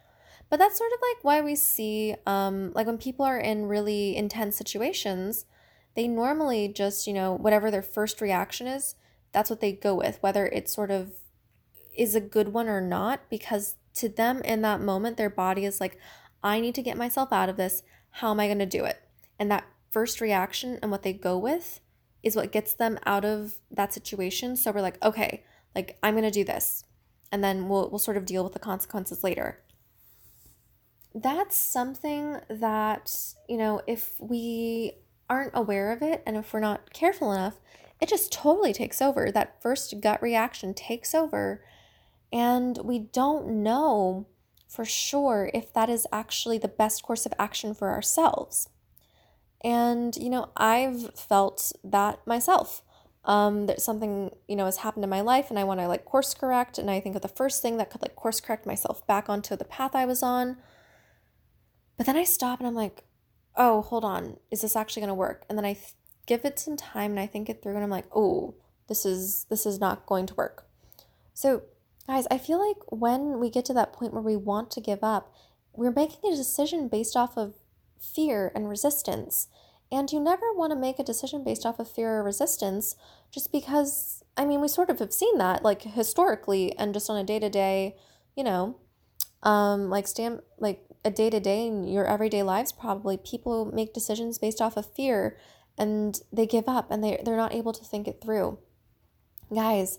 But 0.50 0.58
that's 0.58 0.78
sort 0.78 0.92
of 0.92 0.98
like 1.00 1.24
why 1.24 1.40
we 1.40 1.56
see, 1.56 2.14
um, 2.26 2.72
like 2.74 2.86
when 2.86 2.98
people 2.98 3.24
are 3.24 3.38
in 3.38 3.66
really 3.66 4.14
intense 4.14 4.56
situations, 4.56 5.46
they 5.96 6.06
normally 6.06 6.68
just, 6.68 7.06
you 7.06 7.12
know, 7.12 7.34
whatever 7.34 7.70
their 7.70 7.82
first 7.82 8.20
reaction 8.20 8.66
is, 8.66 8.94
that's 9.32 9.50
what 9.50 9.60
they 9.60 9.72
go 9.72 9.94
with, 9.94 10.18
whether 10.20 10.46
it 10.46 10.68
sort 10.68 10.90
of 10.90 11.12
is 11.96 12.14
a 12.14 12.20
good 12.20 12.52
one 12.52 12.68
or 12.68 12.80
not, 12.80 13.20
because 13.30 13.76
to 13.94 14.09
them 14.09 14.42
in 14.42 14.62
that 14.62 14.80
moment, 14.80 15.16
their 15.16 15.30
body 15.30 15.64
is 15.64 15.80
like, 15.80 15.98
I 16.42 16.61
need 16.61 16.74
to 16.74 16.83
get 16.83 16.96
myself 16.96 17.33
out 17.33 17.48
of 17.48 17.57
this. 17.57 17.83
How 18.11 18.30
am 18.30 18.40
I 18.40 18.46
going 18.46 18.59
to 18.59 18.66
do 18.66 18.85
it? 18.85 19.00
And 19.38 19.50
that 19.50 19.66
first 19.90 20.20
reaction 20.20 20.78
and 20.83 20.90
what 20.90 21.02
they 21.02 21.12
go 21.12 21.38
with 21.38 21.80
is 22.22 22.37
what 22.37 22.52
gets 22.52 22.74
them 22.74 22.98
out 23.07 23.24
of 23.24 23.57
that 23.70 23.92
situation. 23.92 24.57
So 24.57 24.72
we're 24.72 24.80
like, 24.80 25.02
okay, 25.04 25.44
like 25.74 25.98
I'm 26.02 26.14
going 26.14 26.24
to 26.24 26.30
do 26.30 26.44
this. 26.44 26.85
And 27.30 27.42
then 27.42 27.68
we'll, 27.68 27.90
we'll 27.90 27.98
sort 27.98 28.16
of 28.16 28.26
deal 28.26 28.44
with 28.44 28.52
the 28.52 28.59
consequences 28.59 29.24
later. 29.24 29.61
That's 31.14 31.57
something 31.57 32.40
that, 32.48 33.35
you 33.48 33.57
know, 33.57 33.83
if 33.87 34.14
we 34.18 34.92
aren't 35.30 35.52
aware 35.54 35.92
of 35.92 36.02
it 36.02 36.22
and 36.26 36.37
if 36.37 36.52
we're 36.52 36.61
not 36.61 36.92
careful 36.92 37.33
enough, 37.33 37.61
it 38.00 38.09
just 38.09 38.33
totally 38.33 38.72
takes 38.72 39.00
over. 39.00 39.30
That 39.30 39.62
first 39.62 40.00
gut 40.00 40.20
reaction 40.20 40.74
takes 40.74 41.14
over, 41.14 41.64
and 42.35 42.79
we 42.83 42.99
don't 42.99 43.47
know 43.62 44.27
for 44.66 44.85
sure 44.85 45.53
if 45.55 45.73
that 45.73 45.88
is 45.88 46.05
actually 46.12 46.59
the 46.59 46.66
best 46.66 47.05
course 47.05 47.27
of 47.27 47.33
action 47.38 47.75
for 47.75 47.90
ourselves. 47.90 48.68
And, 49.62 50.16
you 50.16 50.29
know, 50.29 50.51
I've 50.57 51.14
felt 51.14 51.73
that 51.85 52.27
myself. 52.27 52.83
Um, 53.27 53.64
that 53.68 53.81
something, 53.81 54.33
you 54.47 54.55
know, 54.55 54.66
has 54.66 54.79
happened 54.79 55.03
in 55.03 55.09
my 55.09 55.23
life 55.23 55.49
and 55.49 55.59
I 55.59 55.64
want 55.64 55.81
to 55.81 55.88
like 55.88 56.05
course 56.05 56.35
correct. 56.35 56.77
And 56.77 56.90
I 56.90 57.01
think 57.01 57.16
of 57.16 57.23
the 57.23 57.29
first 57.29 57.62
thing 57.62 57.79
that 57.79 57.88
could 57.88 58.03
like 58.03 58.14
course 58.14 58.38
correct 58.38 58.66
myself 58.66 59.07
back 59.07 59.31
onto 59.31 59.57
the 59.57 59.64
path 59.64 59.94
I 59.94 60.05
was 60.05 60.23
on. 60.23 60.59
But 61.97 62.05
then 62.05 62.18
I 62.18 62.25
stop 62.25 62.59
and 62.59 62.66
I'm 62.66 62.75
like, 62.75 63.05
oh, 63.57 63.81
hold 63.81 64.05
on, 64.05 64.37
is 64.51 64.61
this 64.61 64.77
actually 64.77 65.01
going 65.01 65.09
to 65.09 65.14
work? 65.14 65.47
And 65.49 65.57
then 65.57 65.64
I 65.64 65.73
th- 65.73 65.94
give 66.27 66.44
it 66.44 66.59
some 66.59 66.77
time 66.77 67.12
and 67.12 67.20
I 67.20 67.27
think 67.27 67.49
it 67.49 67.62
through 67.62 67.77
and 67.77 67.85
I'm 67.85 67.88
like, 67.88 68.14
oh, 68.14 68.57
this 68.88 69.07
is 69.07 69.47
this 69.49 69.64
is 69.64 69.81
not 69.81 70.05
going 70.05 70.27
to 70.27 70.35
work. 70.35 70.66
So, 71.33 71.62
guys, 72.06 72.26
I 72.30 72.38
feel 72.38 72.66
like 72.66 72.78
when 72.88 73.38
we 73.38 73.50
get 73.50 73.64
to 73.66 73.74
that 73.74 73.92
point 73.92 74.12
where 74.12 74.22
we 74.22 74.36
want 74.36 74.70
to 74.72 74.80
give 74.80 75.02
up, 75.02 75.34
we're 75.72 75.92
making 75.92 76.32
a 76.32 76.36
decision 76.36 76.88
based 76.88 77.16
off 77.16 77.36
of 77.36 77.54
fear 78.00 78.52
and 78.54 78.68
resistance. 78.68 79.48
And 79.90 80.10
you 80.10 80.20
never 80.20 80.52
want 80.52 80.72
to 80.72 80.78
make 80.78 80.98
a 80.98 81.04
decision 81.04 81.44
based 81.44 81.64
off 81.64 81.78
of 81.78 81.90
fear 81.90 82.18
or 82.18 82.24
resistance 82.24 82.96
just 83.30 83.52
because 83.52 84.22
I 84.36 84.44
mean, 84.44 84.60
we 84.60 84.68
sort 84.68 84.90
of 84.90 84.98
have 84.98 85.12
seen 85.12 85.38
that 85.38 85.62
like 85.62 85.82
historically 85.82 86.76
and 86.76 86.92
just 86.92 87.08
on 87.08 87.16
a 87.16 87.24
day-to-day, 87.24 87.96
you 88.36 88.44
know, 88.44 88.78
um 89.42 89.90
like 89.90 90.08
stand 90.08 90.40
like 90.58 90.84
a 91.04 91.10
day 91.10 91.30
to 91.30 91.38
day 91.38 91.66
in 91.66 91.86
your 91.86 92.06
everyday 92.06 92.42
lives, 92.42 92.72
probably 92.72 93.16
people 93.16 93.66
make 93.66 93.94
decisions 93.94 94.38
based 94.38 94.60
off 94.60 94.76
of 94.76 94.92
fear 94.94 95.38
and 95.76 96.20
they 96.32 96.46
give 96.46 96.68
up 96.68 96.90
and 96.90 97.02
they, 97.04 97.20
they're 97.24 97.36
not 97.36 97.54
able 97.54 97.72
to 97.72 97.84
think 97.84 98.08
it 98.08 98.20
through. 98.22 98.58
Guys, 99.54 99.98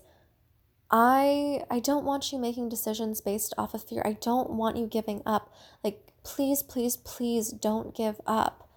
I 0.90 1.64
I 1.70 1.80
don't 1.80 2.04
want 2.04 2.32
you 2.32 2.38
making 2.38 2.68
decisions 2.68 3.20
based 3.20 3.54
off 3.58 3.74
of 3.74 3.82
fear. 3.82 4.02
I 4.04 4.12
don't 4.12 4.50
want 4.50 4.76
you 4.76 4.86
giving 4.86 5.22
up. 5.26 5.52
Like 5.82 6.12
please, 6.22 6.62
please, 6.62 6.96
please 6.96 7.50
don't 7.50 7.94
give 7.94 8.20
up. 8.26 8.68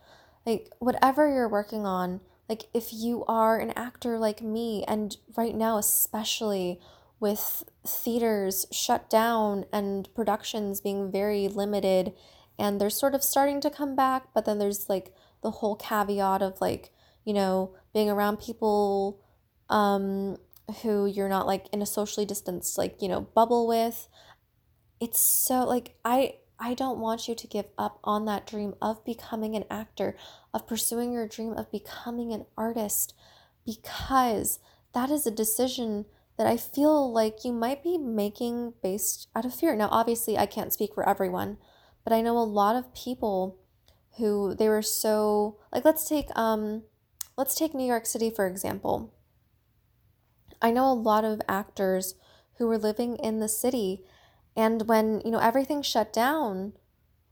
Like 0.45 0.69
whatever 0.79 1.31
you're 1.31 1.49
working 1.49 1.85
on, 1.85 2.21
like 2.49 2.65
if 2.73 2.91
you 2.91 3.23
are 3.27 3.59
an 3.59 3.71
actor 3.75 4.17
like 4.17 4.41
me 4.41 4.83
and 4.87 5.15
right 5.37 5.55
now 5.55 5.77
especially 5.77 6.79
with 7.19 7.63
theaters 7.85 8.65
shut 8.71 9.09
down 9.09 9.65
and 9.71 10.13
productions 10.15 10.81
being 10.81 11.11
very 11.11 11.47
limited 11.47 12.13
and 12.57 12.81
they're 12.81 12.89
sort 12.89 13.13
of 13.13 13.23
starting 13.23 13.61
to 13.61 13.69
come 13.69 13.95
back 13.95 14.27
but 14.33 14.45
then 14.45 14.57
there's 14.57 14.89
like 14.89 15.13
the 15.43 15.51
whole 15.51 15.75
caveat 15.75 16.41
of 16.41 16.59
like 16.59 16.91
you 17.23 17.33
know 17.33 17.73
being 17.93 18.09
around 18.09 18.39
people 18.39 19.21
um 19.69 20.37
who 20.81 21.05
you're 21.05 21.29
not 21.29 21.47
like 21.47 21.67
in 21.71 21.81
a 21.81 21.85
socially 21.85 22.25
distanced 22.25 22.77
like 22.77 23.01
you 23.01 23.07
know 23.07 23.21
bubble 23.21 23.67
with 23.67 24.07
it's 24.99 25.19
so 25.19 25.63
like 25.63 25.95
i 26.03 26.35
i 26.59 26.73
don't 26.73 26.99
want 26.99 27.27
you 27.27 27.35
to 27.35 27.47
give 27.47 27.67
up 27.77 27.99
on 28.03 28.25
that 28.25 28.45
dream 28.45 28.73
of 28.81 29.03
becoming 29.05 29.55
an 29.55 29.63
actor 29.69 30.15
of 30.53 30.67
pursuing 30.67 31.11
your 31.11 31.27
dream 31.27 31.53
of 31.53 31.71
becoming 31.71 32.33
an 32.33 32.45
artist 32.57 33.13
because 33.65 34.59
that 34.93 35.09
is 35.11 35.27
a 35.27 35.31
decision 35.31 36.05
that 36.37 36.47
I 36.47 36.55
feel 36.55 37.11
like 37.11 37.43
you 37.43 37.51
might 37.51 37.83
be 37.83 37.97
making 37.97 38.73
based 38.81 39.27
out 39.35 39.43
of 39.43 39.53
fear. 39.53 39.75
Now, 39.75 39.89
obviously, 39.91 40.37
I 40.37 40.45
can't 40.45 40.71
speak 40.71 40.93
for 40.93 41.07
everyone, 41.07 41.57
but 42.05 42.13
I 42.13 42.21
know 42.21 42.37
a 42.37 42.39
lot 42.39 42.77
of 42.77 42.93
people 42.95 43.59
who 44.17 44.55
they 44.55 44.69
were 44.69 44.81
so 44.81 45.57
like 45.71 45.85
let's 45.85 46.07
take 46.07 46.27
um 46.37 46.83
let's 47.37 47.55
take 47.55 47.73
New 47.73 47.85
York 47.85 48.05
City 48.05 48.29
for 48.29 48.47
example. 48.47 49.13
I 50.61 50.71
know 50.71 50.91
a 50.91 50.93
lot 50.93 51.23
of 51.23 51.41
actors 51.47 52.15
who 52.57 52.67
were 52.67 52.77
living 52.77 53.15
in 53.17 53.39
the 53.39 53.47
city 53.47 54.03
and 54.55 54.87
when, 54.87 55.21
you 55.23 55.31
know, 55.31 55.39
everything 55.39 55.81
shut 55.81 56.11
down 56.11 56.73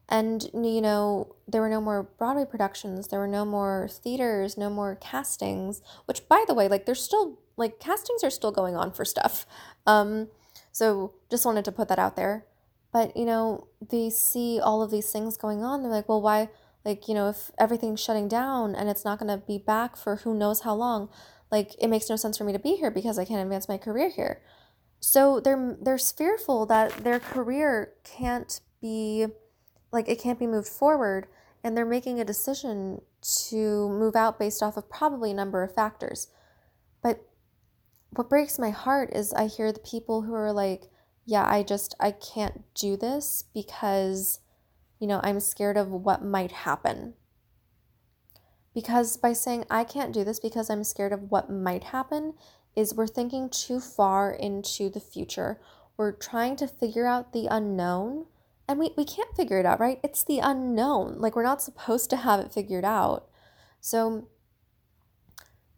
and 0.09 0.49
you 0.53 0.81
know, 0.81 1.35
there 1.47 1.61
were 1.61 1.69
no 1.69 1.81
more 1.81 2.03
Broadway 2.03 2.45
productions, 2.45 3.09
there 3.09 3.19
were 3.19 3.27
no 3.27 3.43
more 3.43 3.89
theaters, 3.91 4.57
no 4.57 4.69
more 4.69 4.95
castings, 4.95 5.81
which 6.05 6.27
by 6.29 6.45
the 6.47 6.53
way, 6.53 6.67
like 6.67 6.85
there's 6.85 7.03
still 7.03 7.39
like 7.57 7.79
castings 7.79 8.23
are 8.23 8.29
still 8.29 8.51
going 8.51 8.75
on 8.75 8.91
for 8.91 9.03
stuff. 9.03 9.45
Um, 9.85 10.29
so 10.71 11.13
just 11.29 11.45
wanted 11.45 11.65
to 11.65 11.71
put 11.71 11.89
that 11.89 11.99
out 11.99 12.15
there. 12.15 12.45
But 12.93 13.17
you 13.17 13.25
know, 13.25 13.67
they 13.81 14.09
see 14.09 14.59
all 14.61 14.81
of 14.81 14.91
these 14.91 15.11
things 15.11 15.35
going 15.35 15.63
on. 15.63 15.83
They're 15.83 15.91
like, 15.91 16.07
well, 16.07 16.21
why? 16.21 16.49
Like, 16.85 17.09
you 17.09 17.13
know, 17.13 17.27
if 17.27 17.51
everything's 17.57 17.99
shutting 17.99 18.29
down 18.29 18.73
and 18.73 18.87
it's 18.87 19.03
not 19.03 19.19
going 19.19 19.27
to 19.27 19.45
be 19.45 19.57
back 19.57 19.97
for 19.97 20.17
who 20.17 20.33
knows 20.33 20.61
how 20.61 20.73
long, 20.73 21.09
like 21.51 21.75
it 21.79 21.87
makes 21.87 22.09
no 22.09 22.15
sense 22.15 22.37
for 22.37 22.43
me 22.43 22.53
to 22.53 22.59
be 22.59 22.75
here 22.75 22.91
because 22.91 23.17
I 23.17 23.25
can't 23.25 23.41
advance 23.41 23.69
my 23.69 23.77
career 23.77 24.09
here. 24.09 24.41
So 24.99 25.39
they're 25.39 25.77
they're 25.81 25.97
fearful 25.97 26.65
that 26.67 27.03
their 27.03 27.19
career 27.19 27.93
can't 28.03 28.59
be 28.81 29.27
like 29.91 30.09
it 30.09 30.19
can't 30.19 30.39
be 30.39 30.47
moved 30.47 30.67
forward 30.67 31.27
and 31.63 31.75
they're 31.75 31.85
making 31.85 32.19
a 32.19 32.25
decision 32.25 33.01
to 33.21 33.89
move 33.89 34.15
out 34.15 34.39
based 34.39 34.63
off 34.63 34.77
of 34.77 34.89
probably 34.89 35.31
a 35.31 35.35
number 35.35 35.63
of 35.63 35.73
factors. 35.73 36.27
But 37.01 37.21
what 38.11 38.29
breaks 38.29 38.57
my 38.57 38.69
heart 38.69 39.09
is 39.13 39.33
I 39.33 39.47
hear 39.47 39.71
the 39.71 39.79
people 39.79 40.21
who 40.21 40.33
are 40.33 40.53
like, 40.53 40.89
yeah, 41.25 41.45
I 41.45 41.63
just, 41.63 41.95
I 41.99 42.11
can't 42.11 42.63
do 42.73 42.95
this 42.95 43.43
because, 43.53 44.39
you 44.99 45.07
know, 45.07 45.19
I'm 45.23 45.39
scared 45.39 45.77
of 45.77 45.89
what 45.91 46.23
might 46.23 46.51
happen. 46.51 47.15
Because 48.77 49.17
by 49.17 49.33
saying 49.33 49.65
I 49.71 49.83
can't 49.83 50.13
do 50.13 50.23
this 50.23 50.39
because 50.39 50.69
I'm 50.69 50.83
scared 50.83 51.11
of 51.11 51.31
what 51.31 51.49
might 51.49 51.85
happen, 51.85 52.35
is 52.75 52.93
we're 52.93 53.07
thinking 53.07 53.49
too 53.49 53.79
far 53.79 54.31
into 54.31 54.87
the 54.87 54.99
future. 54.99 55.59
We're 55.97 56.11
trying 56.11 56.57
to 56.57 56.67
figure 56.67 57.07
out 57.07 57.33
the 57.33 57.47
unknown 57.49 58.27
and 58.67 58.77
we, 58.77 58.93
we 58.95 59.03
can't 59.03 59.35
figure 59.35 59.59
it 59.59 59.65
out, 59.65 59.79
right? 59.79 59.99
It's 60.03 60.23
the 60.23 60.37
unknown. 60.37 61.17
Like 61.17 61.35
we're 61.35 61.41
not 61.41 61.63
supposed 61.63 62.11
to 62.11 62.17
have 62.17 62.39
it 62.39 62.53
figured 62.53 62.85
out. 62.85 63.27
So 63.81 64.27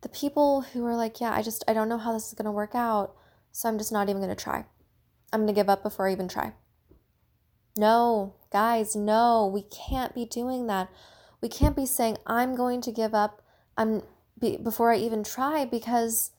the 0.02 0.10
people 0.10 0.64
who 0.74 0.86
are 0.86 0.98
like, 0.98 1.22
yeah, 1.22 1.32
I 1.32 1.42
just, 1.42 1.64
I 1.70 1.74
don't 1.74 1.88
know 1.88 2.00
how 2.00 2.12
this 2.12 2.28
is 2.28 2.34
going 2.34 2.48
to 2.48 2.52
work 2.52 2.76
out. 2.76 3.16
So 3.54 3.70
I'm 3.70 3.78
just 3.78 3.94
not 3.94 4.10
even 4.10 4.22
going 4.22 4.36
to 4.36 4.44
try. 4.44 4.66
I'm 5.32 5.46
going 5.46 5.48
to 5.48 5.54
give 5.54 5.70
up 5.70 5.84
before 5.84 6.10
I 6.10 6.12
even 6.12 6.28
try. 6.28 6.52
No, 7.78 8.36
guys, 8.52 8.94
no, 8.94 9.48
we 9.48 9.62
can't 9.62 10.14
be 10.14 10.26
doing 10.26 10.68
that. 10.68 10.90
We 11.41 11.49
can't 11.49 11.75
be 11.75 11.86
saying, 11.86 12.17
I'm 12.25 12.56
going 12.56 12.82
to 12.82 12.91
give 12.91 13.13
up 13.13 13.41
I'm 13.80 14.04
be, 14.39 14.58
before 14.58 14.91
I 14.91 14.97
even 14.97 15.23
try 15.23 15.65
because 15.65 16.32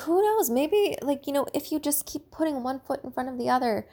who 0.00 0.22
knows? 0.22 0.50
Maybe, 0.50 0.96
like, 1.02 1.26
you 1.26 1.32
know, 1.32 1.46
if 1.54 1.72
you 1.72 1.78
just 1.78 2.06
keep 2.06 2.30
putting 2.30 2.62
one 2.62 2.80
foot 2.80 3.02
in 3.02 3.10
front 3.10 3.28
of 3.28 3.38
the 3.38 3.48
other, 3.48 3.88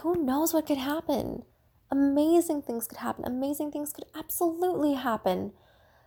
who 0.00 0.24
knows 0.24 0.54
what 0.54 0.66
could 0.66 0.78
happen? 0.78 1.42
Amazing 1.90 2.62
things 2.62 2.86
could 2.86 2.98
happen. 2.98 3.24
Amazing 3.24 3.72
things 3.72 3.92
could 3.92 4.06
absolutely 4.16 4.94
happen. 4.94 5.52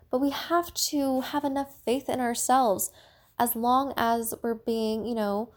But 0.09 0.21
we 0.21 0.31
have 0.31 0.73
to 0.73 1.21
have 1.21 1.43
enough 1.43 1.75
faith 1.83 2.09
in 2.09 2.19
ourselves 2.19 2.91
as 3.37 3.55
long 3.55 3.93
as 3.95 4.33
we're 4.41 4.55
being, 4.55 5.05
you 5.05 5.13
know, 5.13 5.53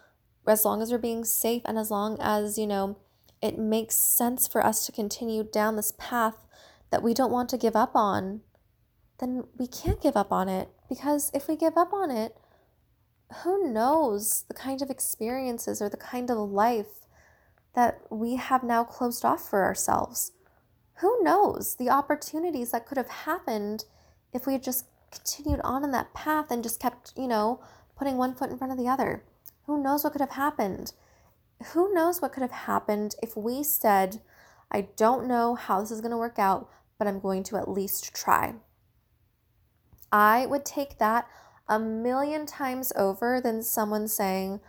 as 0.46 0.64
long 0.64 0.82
as 0.82 0.90
we're 0.90 0.98
being 0.98 1.24
safe 1.24 1.62
and 1.64 1.78
as 1.78 1.90
long 1.90 2.18
as, 2.20 2.58
you 2.58 2.66
know, 2.66 2.98
it 3.40 3.58
makes 3.58 3.94
sense 3.94 4.46
for 4.46 4.64
us 4.64 4.84
to 4.84 4.92
continue 4.92 5.44
down 5.44 5.76
this 5.76 5.92
path 5.96 6.44
that 6.90 7.02
we 7.02 7.14
don't 7.14 7.32
want 7.32 7.48
to 7.50 7.58
give 7.58 7.76
up 7.76 7.94
on, 7.94 8.40
then 9.18 9.44
we 9.58 9.66
can't 9.66 10.02
give 10.02 10.16
up 10.16 10.32
on 10.32 10.48
it. 10.48 10.68
Because 10.88 11.30
if 11.34 11.46
we 11.46 11.56
give 11.56 11.76
up 11.76 11.92
on 11.92 12.10
it, 12.10 12.36
who 13.44 13.72
knows 13.72 14.44
the 14.48 14.54
kind 14.54 14.82
of 14.82 14.90
experiences 14.90 15.80
or 15.80 15.88
the 15.88 15.96
kind 15.96 16.30
of 16.30 16.38
life 16.38 17.06
that 17.74 18.00
we 18.10 18.36
have 18.36 18.62
now 18.62 18.82
closed 18.82 19.24
off 19.24 19.48
for 19.48 19.62
ourselves? 19.62 20.32
Who 21.00 21.22
knows 21.22 21.76
the 21.76 21.88
opportunities 21.88 22.72
that 22.72 22.86
could 22.86 22.98
have 22.98 23.08
happened 23.08 23.84
if 24.32 24.46
we 24.46 24.52
had 24.54 24.62
just 24.62 24.86
continued 25.10 25.60
on 25.62 25.84
in 25.84 25.92
that 25.92 26.12
path 26.14 26.50
and 26.50 26.62
just 26.62 26.80
kept, 26.80 27.12
you 27.16 27.28
know, 27.28 27.60
putting 27.96 28.16
one 28.16 28.34
foot 28.34 28.50
in 28.50 28.58
front 28.58 28.72
of 28.72 28.78
the 28.78 28.88
other. 28.88 29.24
Who 29.66 29.82
knows 29.82 30.04
what 30.04 30.12
could 30.12 30.20
have 30.20 30.30
happened? 30.30 30.92
Who 31.72 31.92
knows 31.92 32.20
what 32.20 32.32
could 32.32 32.42
have 32.42 32.50
happened 32.50 33.14
if 33.22 33.36
we 33.36 33.62
said, 33.62 34.20
I 34.70 34.88
don't 34.96 35.26
know 35.26 35.54
how 35.54 35.80
this 35.80 35.90
is 35.90 36.00
going 36.00 36.12
to 36.12 36.16
work 36.16 36.38
out, 36.38 36.68
but 37.00 37.08
I'm 37.08 37.18
going 37.18 37.42
to 37.44 37.56
at 37.56 37.66
least 37.66 38.14
try? 38.14 38.56
I 40.12 40.44
would 40.44 40.66
take 40.66 40.98
that 40.98 41.26
a 41.66 41.78
million 41.78 42.44
times 42.44 42.92
over 42.94 43.40
than 43.40 43.62
someone 43.62 44.06
saying, 44.06 44.60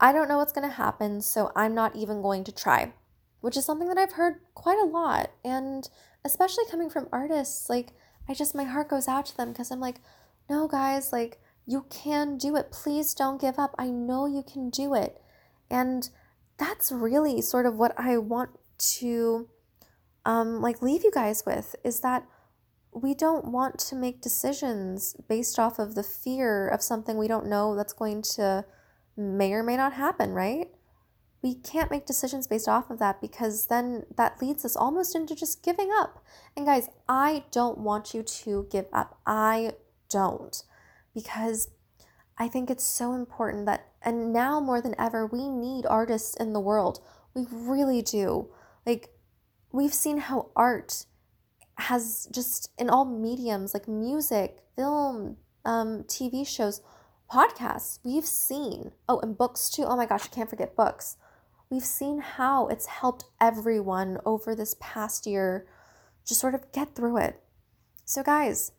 I 0.00 0.12
don't 0.12 0.28
know 0.28 0.38
what's 0.38 0.52
going 0.52 0.68
to 0.68 0.74
happen, 0.74 1.20
so 1.20 1.52
I'm 1.54 1.76
not 1.76 1.94
even 1.94 2.22
going 2.22 2.42
to 2.42 2.52
try, 2.52 2.92
which 3.40 3.56
is 3.56 3.64
something 3.64 3.86
that 3.86 3.98
I've 3.98 4.14
heard 4.14 4.40
quite 4.54 4.80
a 4.80 4.84
lot. 4.84 5.30
And 5.44 5.88
especially 6.24 6.64
coming 6.68 6.90
from 6.90 7.08
artists, 7.12 7.70
like, 7.70 7.92
I 8.28 8.34
just, 8.34 8.52
my 8.52 8.64
heart 8.64 8.88
goes 8.88 9.06
out 9.06 9.26
to 9.26 9.36
them 9.36 9.52
because 9.52 9.70
I'm 9.70 9.78
like, 9.78 10.00
no, 10.50 10.66
guys, 10.66 11.12
like, 11.12 11.38
you 11.66 11.86
can 11.88 12.36
do 12.36 12.56
it. 12.56 12.72
Please 12.72 13.14
don't 13.14 13.40
give 13.40 13.60
up. 13.60 13.76
I 13.78 13.90
know 13.90 14.26
you 14.26 14.42
can 14.42 14.70
do 14.70 14.92
it. 14.94 15.22
And 15.70 16.10
that's 16.58 16.90
really 16.90 17.40
sort 17.42 17.64
of 17.64 17.76
what 17.76 17.94
I 17.96 18.18
want 18.18 18.50
to 18.78 19.48
um 20.26 20.60
like 20.60 20.82
leave 20.82 21.02
you 21.02 21.10
guys 21.10 21.44
with 21.46 21.74
is 21.82 22.00
that 22.00 22.26
we 22.92 23.14
don't 23.14 23.50
want 23.50 23.78
to 23.78 23.94
make 23.94 24.20
decisions 24.20 25.16
based 25.28 25.58
off 25.58 25.78
of 25.78 25.94
the 25.94 26.02
fear 26.02 26.68
of 26.68 26.82
something 26.82 27.16
we 27.16 27.28
don't 27.28 27.46
know 27.46 27.74
that's 27.74 27.92
going 27.92 28.22
to 28.22 28.64
may 29.16 29.52
or 29.52 29.62
may 29.62 29.76
not 29.76 29.94
happen, 29.94 30.32
right? 30.32 30.68
we 31.46 31.54
can't 31.54 31.92
make 31.92 32.06
decisions 32.06 32.48
based 32.48 32.66
off 32.66 32.90
of 32.90 32.98
that 32.98 33.20
because 33.20 33.66
then 33.68 34.04
that 34.16 34.42
leads 34.42 34.64
us 34.64 34.74
almost 34.74 35.14
into 35.14 35.36
just 35.36 35.62
giving 35.62 35.90
up. 35.92 36.24
And 36.56 36.66
guys, 36.66 36.88
I 37.08 37.44
don't 37.52 37.78
want 37.78 38.14
you 38.14 38.22
to 38.22 38.66
give 38.70 38.86
up. 38.92 39.20
I 39.24 39.74
don't. 40.10 40.60
Because 41.14 41.70
I 42.36 42.48
think 42.48 42.68
it's 42.68 42.84
so 42.84 43.12
important 43.14 43.66
that, 43.66 43.86
and 44.02 44.32
now 44.32 44.58
more 44.58 44.80
than 44.80 44.96
ever, 44.98 45.24
we 45.24 45.48
need 45.48 45.86
artists 45.86 46.34
in 46.36 46.52
the 46.52 46.60
world. 46.60 47.00
We 47.32 47.46
really 47.50 48.02
do. 48.02 48.48
Like, 48.84 49.10
we've 49.72 49.94
seen 49.94 50.18
how 50.18 50.50
art 50.56 51.06
has 51.78 52.28
just 52.32 52.70
in 52.78 52.88
all 52.88 53.04
mediums 53.04 53.74
like 53.74 53.86
music, 53.86 54.58
film, 54.74 55.36
um, 55.64 56.04
TV 56.04 56.46
shows, 56.46 56.80
podcasts, 57.30 57.98
we've 58.04 58.26
seen, 58.26 58.92
oh, 59.08 59.20
and 59.20 59.36
books 59.36 59.68
too. 59.68 59.84
Oh 59.84 59.96
my 59.96 60.06
gosh, 60.06 60.24
I 60.24 60.34
can't 60.34 60.50
forget 60.50 60.76
books 60.76 61.16
we've 61.70 61.84
seen 61.84 62.20
how 62.20 62.68
it's 62.68 62.86
helped 62.86 63.24
everyone 63.40 64.18
over 64.24 64.54
this 64.54 64.76
past 64.80 65.26
year 65.26 65.66
just 66.26 66.40
sort 66.40 66.54
of 66.54 66.72
get 66.72 66.94
through 66.94 67.18
it. 67.18 67.40
So, 68.04 68.22
guys, 68.22 68.72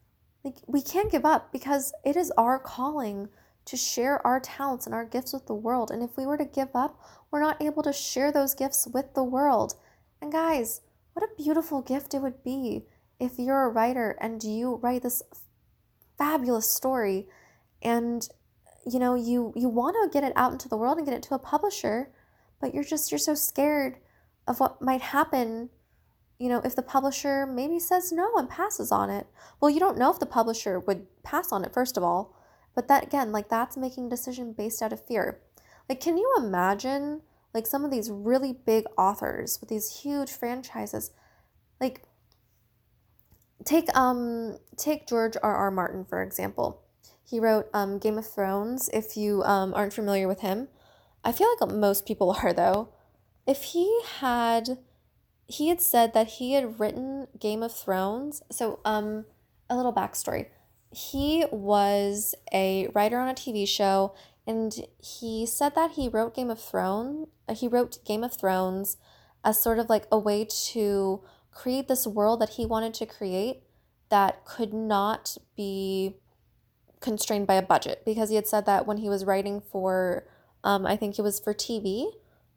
like, 0.43 0.57
we 0.67 0.81
can't 0.81 1.11
give 1.11 1.25
up 1.25 1.51
because 1.51 1.93
it 2.05 2.15
is 2.15 2.31
our 2.37 2.59
calling 2.59 3.29
to 3.65 3.75
share 3.75 4.25
our 4.25 4.39
talents 4.39 4.85
and 4.85 4.95
our 4.95 5.05
gifts 5.05 5.33
with 5.33 5.47
the 5.47 5.53
world. 5.53 5.91
And 5.91 6.01
if 6.01 6.15
we 6.15 6.25
were 6.25 6.37
to 6.37 6.45
give 6.45 6.73
up, 6.73 7.01
we're 7.29 7.41
not 7.41 7.61
able 7.61 7.83
to 7.83 7.91
share 7.91 8.31
those 8.31 8.55
gifts 8.55 8.87
with 8.87 9.13
the 9.13 9.23
world. 9.23 9.75
And, 10.21 10.31
guys, 10.31 10.81
what 11.13 11.23
a 11.23 11.41
beautiful 11.41 11.81
gift 11.81 12.13
it 12.13 12.21
would 12.21 12.43
be 12.43 12.85
if 13.19 13.39
you're 13.39 13.63
a 13.63 13.69
writer 13.69 14.15
and 14.21 14.43
you 14.43 14.75
write 14.75 15.03
this 15.03 15.23
fabulous 16.17 16.69
story 16.71 17.27
and 17.81 18.29
you 18.85 18.99
know 18.99 19.15
you 19.15 19.53
you 19.55 19.69
want 19.69 19.95
to 19.95 20.09
get 20.11 20.27
it 20.27 20.33
out 20.35 20.51
into 20.51 20.69
the 20.69 20.77
world 20.77 20.97
and 20.97 21.05
get 21.05 21.15
it 21.15 21.23
to 21.23 21.35
a 21.35 21.39
publisher 21.39 22.09
but 22.59 22.73
you're 22.73 22.83
just 22.83 23.11
you're 23.11 23.19
so 23.19 23.35
scared 23.35 23.97
of 24.47 24.59
what 24.59 24.81
might 24.81 25.01
happen 25.01 25.69
you 26.39 26.49
know 26.49 26.61
if 26.63 26.75
the 26.75 26.81
publisher 26.81 27.45
maybe 27.45 27.79
says 27.79 28.11
no 28.11 28.35
and 28.37 28.49
passes 28.49 28.91
on 28.91 29.09
it. 29.09 29.27
Well 29.59 29.71
you 29.71 29.79
don't 29.79 29.97
know 29.97 30.11
if 30.11 30.19
the 30.19 30.25
publisher 30.25 30.79
would 30.79 31.05
pass 31.23 31.51
on 31.51 31.63
it 31.63 31.73
first 31.73 31.97
of 31.97 32.03
all 32.03 32.35
but 32.75 32.87
that 32.87 33.03
again 33.03 33.31
like 33.31 33.49
that's 33.49 33.77
making 33.77 34.09
decision 34.09 34.53
based 34.53 34.81
out 34.81 34.93
of 34.93 35.05
fear. 35.05 35.41
Like 35.89 35.99
can 35.99 36.17
you 36.17 36.33
imagine 36.37 37.21
like 37.53 37.65
some 37.65 37.85
of 37.85 37.91
these 37.91 38.09
really 38.11 38.53
big 38.53 38.85
authors 38.97 39.59
with 39.59 39.69
these 39.69 40.01
huge 40.01 40.31
franchises, 40.31 41.11
like 41.79 42.03
take 43.65 43.95
um 43.95 44.57
take 44.77 45.07
George 45.07 45.35
R. 45.41 45.55
R. 45.55 45.71
Martin 45.71 46.05
for 46.05 46.21
example. 46.21 46.81
He 47.29 47.41
wrote 47.41 47.67
um, 47.73 47.99
Game 47.99 48.17
of 48.17 48.25
Thrones. 48.25 48.89
If 48.93 49.17
you 49.17 49.43
um, 49.43 49.73
aren't 49.73 49.91
familiar 49.91 50.29
with 50.29 50.39
him, 50.39 50.69
I 51.25 51.33
feel 51.33 51.49
like 51.59 51.69
most 51.73 52.05
people 52.05 52.35
are 52.43 52.53
though. 52.53 52.89
If 53.45 53.63
he 53.63 54.01
had, 54.19 54.77
he 55.45 55.67
had 55.67 55.81
said 55.81 56.13
that 56.13 56.27
he 56.27 56.53
had 56.53 56.79
written 56.79 57.27
Game 57.37 57.63
of 57.63 57.73
Thrones. 57.73 58.41
So 58.49 58.79
um, 58.85 59.25
a 59.69 59.75
little 59.75 59.93
backstory. 59.93 60.47
He 60.91 61.45
was 61.51 62.33
a 62.53 62.87
writer 62.93 63.19
on 63.19 63.27
a 63.27 63.33
TV 63.33 63.67
show, 63.67 64.15
and 64.47 64.87
he 64.97 65.45
said 65.45 65.75
that 65.75 65.91
he 65.91 66.07
wrote 66.07 66.33
Game 66.33 66.49
of 66.49 66.59
Thrones. 66.59 67.27
He 67.53 67.67
wrote 67.67 68.03
Game 68.05 68.23
of 68.23 68.33
Thrones 68.33 68.95
as 69.43 69.61
sort 69.61 69.77
of 69.77 69.89
like 69.89 70.07
a 70.09 70.17
way 70.17 70.47
to 70.71 71.21
create 71.51 71.87
this 71.87 72.07
world 72.07 72.39
that 72.39 72.51
he 72.51 72.65
wanted 72.65 72.93
to 72.95 73.05
create 73.05 73.63
that 74.09 74.45
could 74.45 74.73
not 74.73 75.37
be 75.57 76.15
constrained 77.01 77.45
by 77.45 77.55
a 77.55 77.61
budget 77.61 78.03
because 78.05 78.29
he 78.29 78.35
had 78.35 78.47
said 78.47 78.65
that 78.65 78.87
when 78.87 78.97
he 78.97 79.09
was 79.09 79.25
writing 79.25 79.61
for, 79.61 80.25
um, 80.63 80.85
I 80.85 80.95
think 80.95 81.19
it 81.19 81.23
was 81.23 81.39
for 81.39 81.53
TV. 81.53 82.11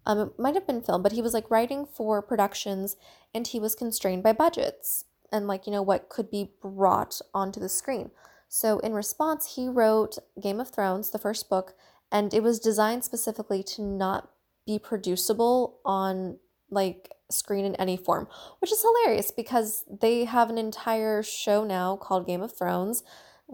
Um, 0.07 0.19
it 0.19 0.39
might 0.39 0.55
have 0.55 0.67
been 0.67 0.83
film, 0.83 1.03
but 1.03 1.13
he 1.13 1.23
was 1.23 1.35
like 1.35 1.51
writing 1.51 1.87
for 1.87 2.23
productions 2.23 2.97
and 3.35 3.47
he 3.47 3.59
was 3.59 3.75
constrained 3.75 4.23
by 4.23 4.33
budgets 4.33 5.07
and 5.33 5.49
like, 5.49 5.67
you 5.67 5.73
know, 5.73 5.83
what 5.83 6.09
could 6.09 6.31
be 6.31 6.53
brought 6.63 7.21
onto 7.35 7.59
the 7.59 7.69
screen. 7.69 8.11
So 8.53 8.81
in 8.81 8.93
response, 8.93 9.55
he 9.55 9.69
wrote 9.69 10.19
Game 10.43 10.61
of 10.61 10.71
Thrones, 10.71 11.11
the 11.11 11.19
first 11.19 11.49
book, 11.49 11.75
and 12.11 12.35
it 12.35 12.43
was 12.43 12.59
designed 12.59 13.05
specifically 13.05 13.63
to 13.63 13.83
not 13.83 14.29
be 14.67 14.77
producible 14.79 15.79
on 15.85 16.39
like 16.69 17.13
screen 17.31 17.65
in 17.65 17.77
any 17.77 17.97
form, 17.97 18.27
which 18.59 18.73
is 18.73 18.83
hilarious 18.83 19.31
because 19.31 19.85
they 19.89 20.25
have 20.25 20.51
an 20.51 20.59
entire 20.59 21.23
show 21.23 21.65
now 21.65 21.97
called 21.97 22.27
Game 22.27 22.43
of 22.43 22.57
Thrones 22.57 23.05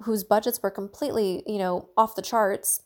whose 0.04 0.24
budgets 0.24 0.62
were 0.62 0.70
completely, 0.70 1.42
you 1.46 1.58
know, 1.58 1.88
off 1.96 2.14
the 2.14 2.22
charts. 2.22 2.82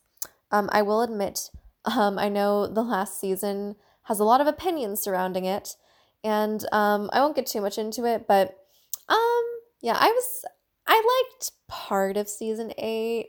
Um, 0.50 0.68
I 0.72 0.82
will 0.82 1.02
admit, 1.02 1.50
um, 1.84 2.18
I 2.18 2.28
know 2.28 2.66
the 2.66 2.82
last 2.82 3.20
season 3.20 3.76
has 4.04 4.20
a 4.20 4.24
lot 4.24 4.40
of 4.40 4.46
opinions 4.46 5.00
surrounding 5.00 5.44
it, 5.44 5.76
and 6.24 6.64
um, 6.72 7.08
I 7.12 7.20
won't 7.20 7.36
get 7.36 7.46
too 7.46 7.60
much 7.60 7.78
into 7.78 8.04
it, 8.04 8.26
but 8.26 8.58
um, 9.08 9.44
yeah, 9.80 9.96
I 9.98 10.08
was 10.08 10.44
I 10.90 11.22
liked 11.30 11.52
part 11.68 12.16
of 12.16 12.28
season 12.28 12.72
eight, 12.76 13.28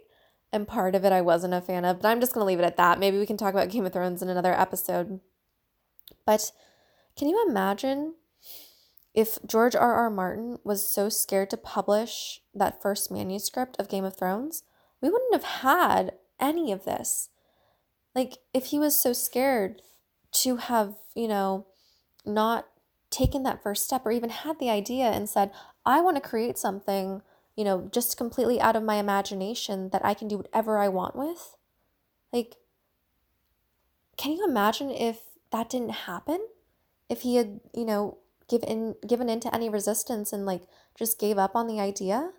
and 0.52 0.68
part 0.68 0.96
of 0.96 1.06
it 1.06 1.14
I 1.14 1.22
wasn't 1.22 1.54
a 1.54 1.62
fan 1.62 1.86
of. 1.86 2.02
But 2.02 2.10
I'm 2.10 2.20
just 2.20 2.34
gonna 2.34 2.46
leave 2.46 2.60
it 2.60 2.66
at 2.66 2.78
that. 2.78 3.00
Maybe 3.00 3.20
we 3.20 3.28
can 3.28 3.38
talk 3.38 3.54
about 3.54 3.70
Game 3.70 3.86
of 3.86 3.94
Thrones 3.94 4.24
in 4.24 4.30
another 4.30 4.60
episode. 4.60 5.20
But 6.26 6.52
can 7.16 7.30
you 7.30 7.46
imagine 7.48 8.16
if 9.14 9.38
George 9.46 9.76
R. 9.76 9.94
R. 9.94 10.10
Martin 10.10 10.58
was 10.64 10.88
so 10.88 11.08
scared 11.08 11.50
to 11.52 11.58
publish 11.58 12.42
that 12.56 12.82
first 12.82 13.12
manuscript 13.12 13.76
of 13.80 13.90
Game 13.90 14.06
of 14.06 14.18
Thrones, 14.18 14.64
we 15.02 15.10
wouldn't 15.10 15.34
have 15.34 15.62
had 15.62 16.14
any 16.40 16.72
of 16.72 16.86
this. 16.86 17.30
Like, 18.16 18.40
if 18.54 18.68
he 18.68 18.80
was 18.80 18.96
so 18.96 19.14
scared 19.14 19.82
to 20.32 20.58
have, 20.58 20.96
you 21.14 21.28
know, 21.28 21.68
not 22.26 22.68
taken 23.10 23.44
that 23.44 23.62
first 23.62 23.84
step 23.84 24.06
or 24.06 24.12
even 24.12 24.30
had 24.30 24.60
the 24.60 24.70
idea 24.70 25.06
and 25.06 25.30
said, 25.30 25.52
I 25.86 26.02
want 26.02 26.16
to 26.18 26.22
create 26.22 26.58
something, 26.58 27.22
you 27.56 27.64
know, 27.64 27.90
just 27.92 28.18
completely 28.18 28.60
out 28.60 28.76
of 28.76 28.84
my 28.84 28.96
imagination 28.96 29.90
that 29.92 30.06
I 30.06 30.14
can 30.14 30.28
do 30.28 30.38
whatever 30.38 30.78
I 30.78 30.88
want 30.88 31.16
with. 31.16 31.56
Like, 32.32 32.56
can 34.18 34.32
you 34.32 34.46
imagine 34.46 34.90
if 34.90 35.20
that 35.52 35.70
didn't 35.70 35.92
happen? 35.92 36.40
If 37.10 37.22
he 37.22 37.36
had, 37.36 37.60
you 37.76 37.86
know, 37.86 38.18
given 38.52 38.96
given 39.08 39.30
into 39.30 39.54
any 39.56 39.70
resistance 39.70 40.34
and 40.34 40.46
like 40.46 40.64
just 40.94 41.18
gave 41.18 41.38
up 41.38 41.56
on 41.56 41.68
the 41.68 41.80
idea 41.80 42.32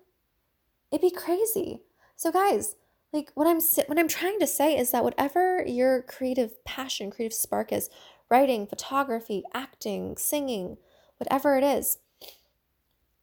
it'd 0.90 1.01
be 1.01 1.11
crazy 1.11 1.81
so 2.16 2.31
guys 2.31 2.77
like 3.14 3.31
what 3.35 3.46
i'm 3.46 3.61
what 3.87 3.98
i'm 3.98 4.09
trying 4.09 4.38
to 4.38 4.46
say 4.46 4.77
is 4.77 4.90
that 4.90 5.03
whatever 5.03 5.64
your 5.66 6.03
creative 6.03 6.62
passion 6.64 7.11
creative 7.11 7.33
spark 7.33 7.72
is 7.72 7.88
writing 8.31 8.66
photography 8.66 9.42
acting 9.55 10.16
singing 10.18 10.77
whatever 11.16 11.57
it 11.57 11.64
is 11.64 11.96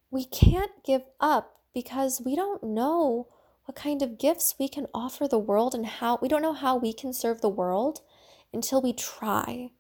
we 0.10 0.26
can't 0.26 0.72
give 0.84 1.04
up 1.22 1.59
because 1.74 2.22
we 2.24 2.36
don't 2.36 2.64
know 2.64 3.28
what 3.66 3.76
kind 3.76 4.02
of 4.02 4.18
gifts 4.18 4.56
we 4.60 4.68
can 4.68 4.88
offer 4.94 5.28
the 5.28 5.40
world 5.40 5.76
and 5.76 5.86
how 5.86 6.18
we 6.22 6.28
don't 6.28 6.42
know 6.42 6.54
how 6.54 6.76
we 6.76 6.94
can 6.94 7.14
serve 7.14 7.42
the 7.42 7.50
world 7.50 8.02
until 8.52 8.82
we 8.82 8.94
try 8.94 9.72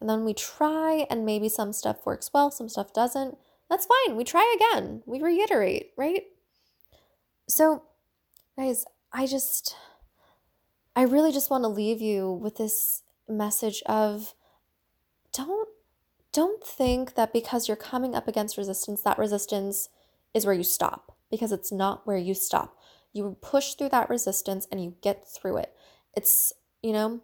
and 0.00 0.08
then 0.08 0.24
we 0.24 0.34
try, 0.34 1.06
and 1.10 1.24
maybe 1.26 1.48
some 1.48 1.72
stuff 1.72 2.06
works 2.06 2.30
well, 2.32 2.50
some 2.50 2.68
stuff 2.68 2.92
doesn't. 2.92 3.36
That's 3.68 3.86
fine. 3.86 4.16
We 4.16 4.24
try 4.24 4.56
again. 4.56 5.02
We 5.06 5.20
reiterate, 5.20 5.90
right? 5.96 6.24
So, 7.48 7.82
guys, 8.56 8.84
I 9.12 9.26
just, 9.26 9.74
I 10.94 11.02
really 11.02 11.32
just 11.32 11.50
want 11.50 11.64
to 11.64 11.68
leave 11.68 12.00
you 12.00 12.32
with 12.32 12.56
this 12.56 13.02
message 13.28 13.82
of 13.86 14.34
don't 15.32 15.68
don't 16.32 16.62
think 16.62 17.14
that 17.14 17.32
because 17.32 17.68
you're 17.68 17.76
coming 17.76 18.14
up 18.14 18.28
against 18.28 18.56
resistance 18.56 19.02
that 19.02 19.18
resistance 19.18 19.88
is 20.32 20.46
where 20.46 20.54
you 20.54 20.62
stop 20.62 21.16
because 21.30 21.52
it's 21.52 21.72
not 21.72 22.06
where 22.06 22.16
you 22.16 22.34
stop 22.34 22.76
you 23.12 23.36
push 23.40 23.74
through 23.74 23.88
that 23.88 24.10
resistance 24.10 24.66
and 24.70 24.82
you 24.82 24.94
get 25.02 25.26
through 25.26 25.56
it 25.56 25.74
it's 26.14 26.52
you 26.82 26.92
know 26.92 27.20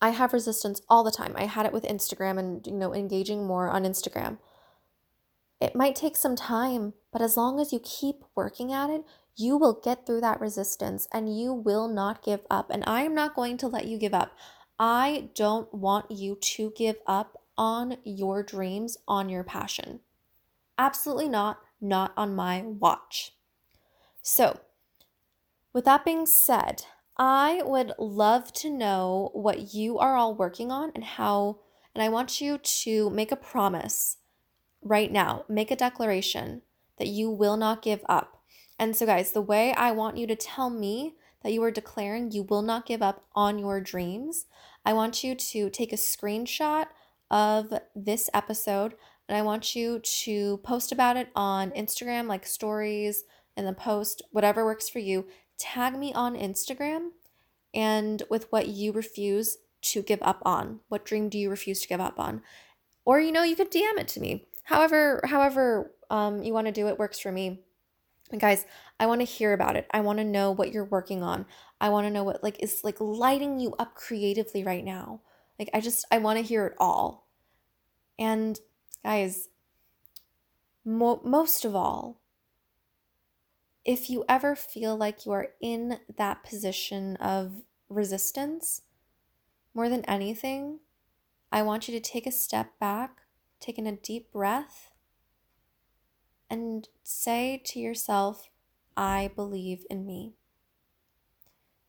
I 0.00 0.10
have 0.10 0.32
resistance 0.32 0.80
all 0.88 1.04
the 1.04 1.10
time. 1.10 1.34
I 1.36 1.46
had 1.46 1.66
it 1.66 1.72
with 1.72 1.84
Instagram 1.84 2.38
and, 2.38 2.66
you 2.66 2.72
know, 2.72 2.94
engaging 2.94 3.46
more 3.46 3.68
on 3.68 3.84
Instagram. 3.84 4.38
It 5.60 5.76
might 5.76 5.94
take 5.94 6.16
some 6.16 6.34
time, 6.34 6.94
but 7.12 7.22
as 7.22 7.36
long 7.36 7.60
as 7.60 7.72
you 7.72 7.80
keep 7.80 8.24
working 8.34 8.72
at 8.72 8.90
it, 8.90 9.04
you 9.36 9.56
will 9.56 9.80
get 9.82 10.06
through 10.06 10.20
that 10.22 10.40
resistance 10.40 11.08
and 11.12 11.38
you 11.38 11.52
will 11.52 11.88
not 11.88 12.22
give 12.22 12.40
up. 12.50 12.70
And 12.70 12.82
I 12.86 13.02
am 13.02 13.14
not 13.14 13.34
going 13.34 13.56
to 13.58 13.68
let 13.68 13.86
you 13.86 13.98
give 13.98 14.14
up. 14.14 14.36
I 14.78 15.30
don't 15.34 15.72
want 15.72 16.10
you 16.10 16.36
to 16.36 16.72
give 16.76 16.96
up 17.06 17.40
on 17.56 17.98
your 18.04 18.42
dreams, 18.42 18.96
on 19.06 19.28
your 19.28 19.44
passion. 19.44 20.00
Absolutely 20.78 21.28
not, 21.28 21.60
not 21.82 22.12
on 22.16 22.34
my 22.34 22.62
watch. 22.62 23.32
So, 24.22 24.60
with 25.72 25.84
that 25.84 26.04
being 26.04 26.26
said, 26.26 26.84
I 27.16 27.62
would 27.64 27.92
love 27.98 28.52
to 28.54 28.70
know 28.70 29.30
what 29.32 29.74
you 29.74 29.98
are 29.98 30.16
all 30.16 30.34
working 30.34 30.70
on 30.70 30.92
and 30.94 31.04
how, 31.04 31.58
and 31.94 32.02
I 32.02 32.08
want 32.08 32.40
you 32.40 32.58
to 32.58 33.10
make 33.10 33.32
a 33.32 33.36
promise 33.36 34.18
right 34.80 35.10
now, 35.10 35.44
make 35.48 35.70
a 35.70 35.76
declaration 35.76 36.62
that 36.98 37.08
you 37.08 37.30
will 37.30 37.56
not 37.56 37.82
give 37.82 38.00
up. 38.08 38.42
And 38.78 38.96
so, 38.96 39.06
guys, 39.06 39.32
the 39.32 39.42
way 39.42 39.72
I 39.74 39.92
want 39.92 40.16
you 40.16 40.26
to 40.26 40.36
tell 40.36 40.70
me 40.70 41.14
that 41.42 41.52
you 41.52 41.62
are 41.62 41.70
declaring 41.70 42.30
you 42.30 42.44
will 42.44 42.62
not 42.62 42.86
give 42.86 43.02
up 43.02 43.24
on 43.34 43.58
your 43.58 43.80
dreams, 43.80 44.46
I 44.84 44.92
want 44.92 45.22
you 45.22 45.34
to 45.34 45.70
take 45.70 45.92
a 45.92 45.96
screenshot 45.96 46.86
of 47.30 47.72
this 47.94 48.28
episode 48.34 48.94
and 49.28 49.36
I 49.36 49.42
want 49.42 49.74
you 49.74 49.98
to 49.98 50.58
post 50.58 50.92
about 50.92 51.16
it 51.16 51.28
on 51.34 51.70
Instagram, 51.72 52.26
like 52.26 52.46
stories, 52.46 53.24
and 53.56 53.66
then 53.66 53.74
post 53.74 54.22
whatever 54.30 54.64
works 54.64 54.88
for 54.88 54.98
you 54.98 55.26
tag 55.58 55.96
me 55.96 56.12
on 56.12 56.36
Instagram 56.36 57.10
and 57.72 58.22
with 58.28 58.50
what 58.50 58.68
you 58.68 58.92
refuse 58.92 59.58
to 59.80 60.02
give 60.02 60.18
up 60.22 60.42
on. 60.44 60.80
What 60.88 61.04
dream 61.04 61.28
do 61.28 61.38
you 61.38 61.50
refuse 61.50 61.80
to 61.82 61.88
give 61.88 62.00
up 62.00 62.18
on? 62.18 62.42
Or 63.04 63.20
you 63.20 63.32
know, 63.32 63.44
you 63.44 63.56
could 63.56 63.70
DM 63.70 63.98
it 63.98 64.08
to 64.08 64.20
me. 64.20 64.48
However, 64.64 65.20
however 65.24 65.92
um, 66.10 66.42
you 66.42 66.52
want 66.52 66.66
to 66.66 66.72
do 66.72 66.88
it 66.88 66.98
works 66.98 67.18
for 67.18 67.32
me. 67.32 67.60
And 68.30 68.40
guys, 68.40 68.64
I 68.98 69.06
want 69.06 69.20
to 69.20 69.26
hear 69.26 69.52
about 69.52 69.76
it. 69.76 69.86
I 69.90 70.00
want 70.00 70.18
to 70.18 70.24
know 70.24 70.50
what 70.50 70.72
you're 70.72 70.84
working 70.84 71.22
on. 71.22 71.46
I 71.80 71.90
want 71.90 72.06
to 72.06 72.10
know 72.10 72.24
what 72.24 72.42
like 72.42 72.62
is 72.62 72.80
like 72.82 73.00
lighting 73.00 73.60
you 73.60 73.74
up 73.78 73.94
creatively 73.94 74.64
right 74.64 74.84
now. 74.84 75.20
Like 75.58 75.70
I 75.74 75.80
just 75.80 76.06
I 76.10 76.18
want 76.18 76.38
to 76.38 76.44
hear 76.44 76.66
it 76.66 76.74
all. 76.78 77.28
And 78.18 78.58
guys, 79.04 79.48
mo- 80.84 81.20
most 81.24 81.64
of 81.64 81.74
all, 81.74 82.20
if 83.84 84.08
you 84.08 84.24
ever 84.28 84.54
feel 84.54 84.96
like 84.96 85.26
you 85.26 85.32
are 85.32 85.48
in 85.60 85.98
that 86.16 86.44
position 86.44 87.16
of 87.16 87.62
resistance, 87.88 88.82
more 89.74 89.88
than 89.88 90.04
anything, 90.04 90.80
I 91.50 91.62
want 91.62 91.88
you 91.88 91.94
to 91.94 92.00
take 92.00 92.26
a 92.26 92.32
step 92.32 92.78
back, 92.78 93.22
take 93.60 93.78
in 93.78 93.86
a 93.86 93.96
deep 93.96 94.32
breath, 94.32 94.90
and 96.48 96.88
say 97.02 97.60
to 97.66 97.80
yourself, 97.80 98.50
I 98.96 99.30
believe 99.34 99.84
in 99.90 100.06
me. 100.06 100.34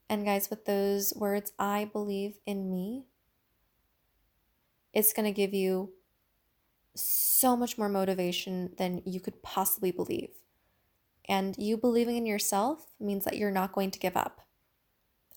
And 0.10 0.26
guys, 0.26 0.49
with 0.49 0.65
those 0.65 1.13
words, 1.15 1.54
I 1.58 1.89
believe 1.91 2.39
in 2.45 2.69
me, 2.69 3.06
it's 4.93 5.13
going 5.13 5.26
to 5.26 5.32
give 5.32 5.54
you 5.54 5.91
so 6.96 7.56
much 7.56 7.78
more 7.78 7.90
motivation 7.90 8.72
than 8.78 9.02
you 9.06 9.20
could 9.20 9.42
possibly 9.42 9.92
believe. 9.92 10.30
And 11.28 11.56
you 11.58 11.78
believing 11.78 12.18
in 12.18 12.26
yourself 12.26 12.88
means 13.00 13.26
that 13.26 13.38
you're 13.38 13.52
not 13.52 13.72
going 13.72 13.92
to 13.92 14.00
give 14.00 14.18
up. 14.18 14.42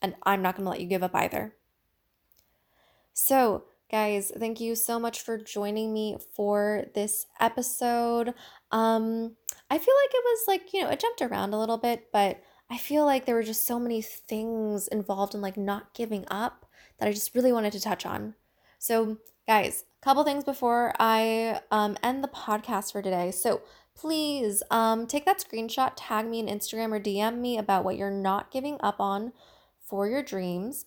And 0.03 0.15
I'm 0.25 0.43
not 0.43 0.57
going 0.57 0.65
to 0.65 0.71
let 0.71 0.81
you 0.81 0.87
give 0.87 1.03
up 1.03 1.15
either. 1.15 1.55
So, 3.15 3.65
guys, 3.91 4.31
thank 4.37 4.61
you 4.61 4.75
so 4.75 4.99
much 4.99 5.23
for 5.23 5.39
joining 5.39 5.93
me 5.93 6.19
for 6.35 6.85
this 6.95 7.27
episode. 7.41 8.35
Um, 8.71 9.37
I 9.71 9.79
feel 9.79 9.95
like 10.03 10.15
it 10.15 10.25
was 10.25 10.45
like, 10.47 10.73
you 10.75 10.83
know, 10.83 10.91
it 10.91 11.01
jumped 11.01 11.23
around 11.23 11.55
a 11.55 11.59
little 11.59 11.79
bit, 11.79 12.09
but 12.13 12.43
I 12.69 12.79
feel 12.79 13.05
like 13.05 13.25
there 13.25 13.35
were 13.35 13.43
just 13.43 13.67
so 13.67 13.79
many 13.79 14.03
things 14.03 14.89
involved 14.89 15.35
in 15.35 15.41
like 15.41 15.57
not 15.57 15.95
giving 15.95 16.25
up 16.31 16.67
that 16.99 17.09
I 17.09 17.13
just 17.13 17.35
really 17.35 17.53
wanted 17.53 17.73
to 17.73 17.81
touch 17.81 18.05
on. 18.05 18.35
So, 18.87 19.17
guys, 19.49 19.83
a 20.01 20.05
couple 20.05 20.23
things 20.23 20.45
before 20.45 20.95
I 21.01 21.61
um, 21.73 21.97
end 22.05 22.23
the 22.23 22.29
podcast 22.29 22.93
for 22.93 23.03
today. 23.03 23.33
So, 23.33 23.63
please 23.97 24.63
um, 24.71 25.09
take 25.09 25.25
that 25.25 25.41
screenshot, 25.41 25.95
tag 25.97 26.29
me 26.29 26.41
on 26.41 26.47
Instagram 26.47 26.93
or 26.93 27.01
DM 27.01 27.39
me 27.39 27.59
about 27.59 27.83
what 27.83 27.97
you're 27.97 28.13
not 28.13 28.53
giving 28.53 28.77
up 28.79 29.01
on 29.01 29.33
for 29.85 30.07
your 30.07 30.23
dreams. 30.23 30.87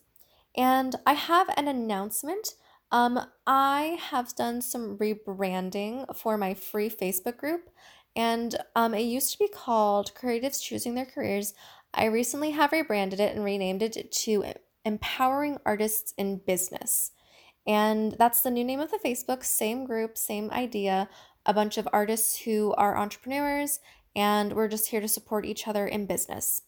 And 0.56 0.96
I 1.04 1.12
have 1.12 1.50
an 1.58 1.68
announcement. 1.68 2.54
Um, 2.90 3.20
I 3.46 3.98
have 4.00 4.34
done 4.34 4.62
some 4.62 4.96
rebranding 4.96 6.16
for 6.16 6.38
my 6.38 6.54
free 6.54 6.88
Facebook 6.88 7.36
group, 7.36 7.68
and 8.16 8.56
um, 8.74 8.94
it 8.94 9.02
used 9.02 9.30
to 9.32 9.38
be 9.38 9.48
called 9.48 10.14
Creatives 10.14 10.62
Choosing 10.62 10.94
Their 10.94 11.04
Careers. 11.04 11.52
I 11.92 12.06
recently 12.06 12.52
have 12.52 12.72
rebranded 12.72 13.20
it 13.20 13.36
and 13.36 13.44
renamed 13.44 13.82
it 13.82 14.10
to 14.10 14.54
Empowering 14.86 15.58
Artists 15.66 16.14
in 16.16 16.38
Business. 16.38 17.10
And 17.66 18.12
that's 18.12 18.40
the 18.40 18.50
new 18.50 18.64
name 18.64 18.80
of 18.80 18.90
the 18.90 18.98
Facebook, 18.98 19.44
same 19.44 19.84
group, 19.84 20.16
same 20.16 20.50
idea, 20.50 21.08
a 21.46 21.54
bunch 21.54 21.78
of 21.78 21.88
artists 21.92 22.40
who 22.40 22.74
are 22.74 22.96
entrepreneurs, 22.96 23.80
and 24.16 24.54
we're 24.54 24.68
just 24.68 24.88
here 24.88 25.00
to 25.00 25.08
support 25.08 25.44
each 25.44 25.68
other 25.68 25.86
in 25.86 26.06
business. 26.06 26.62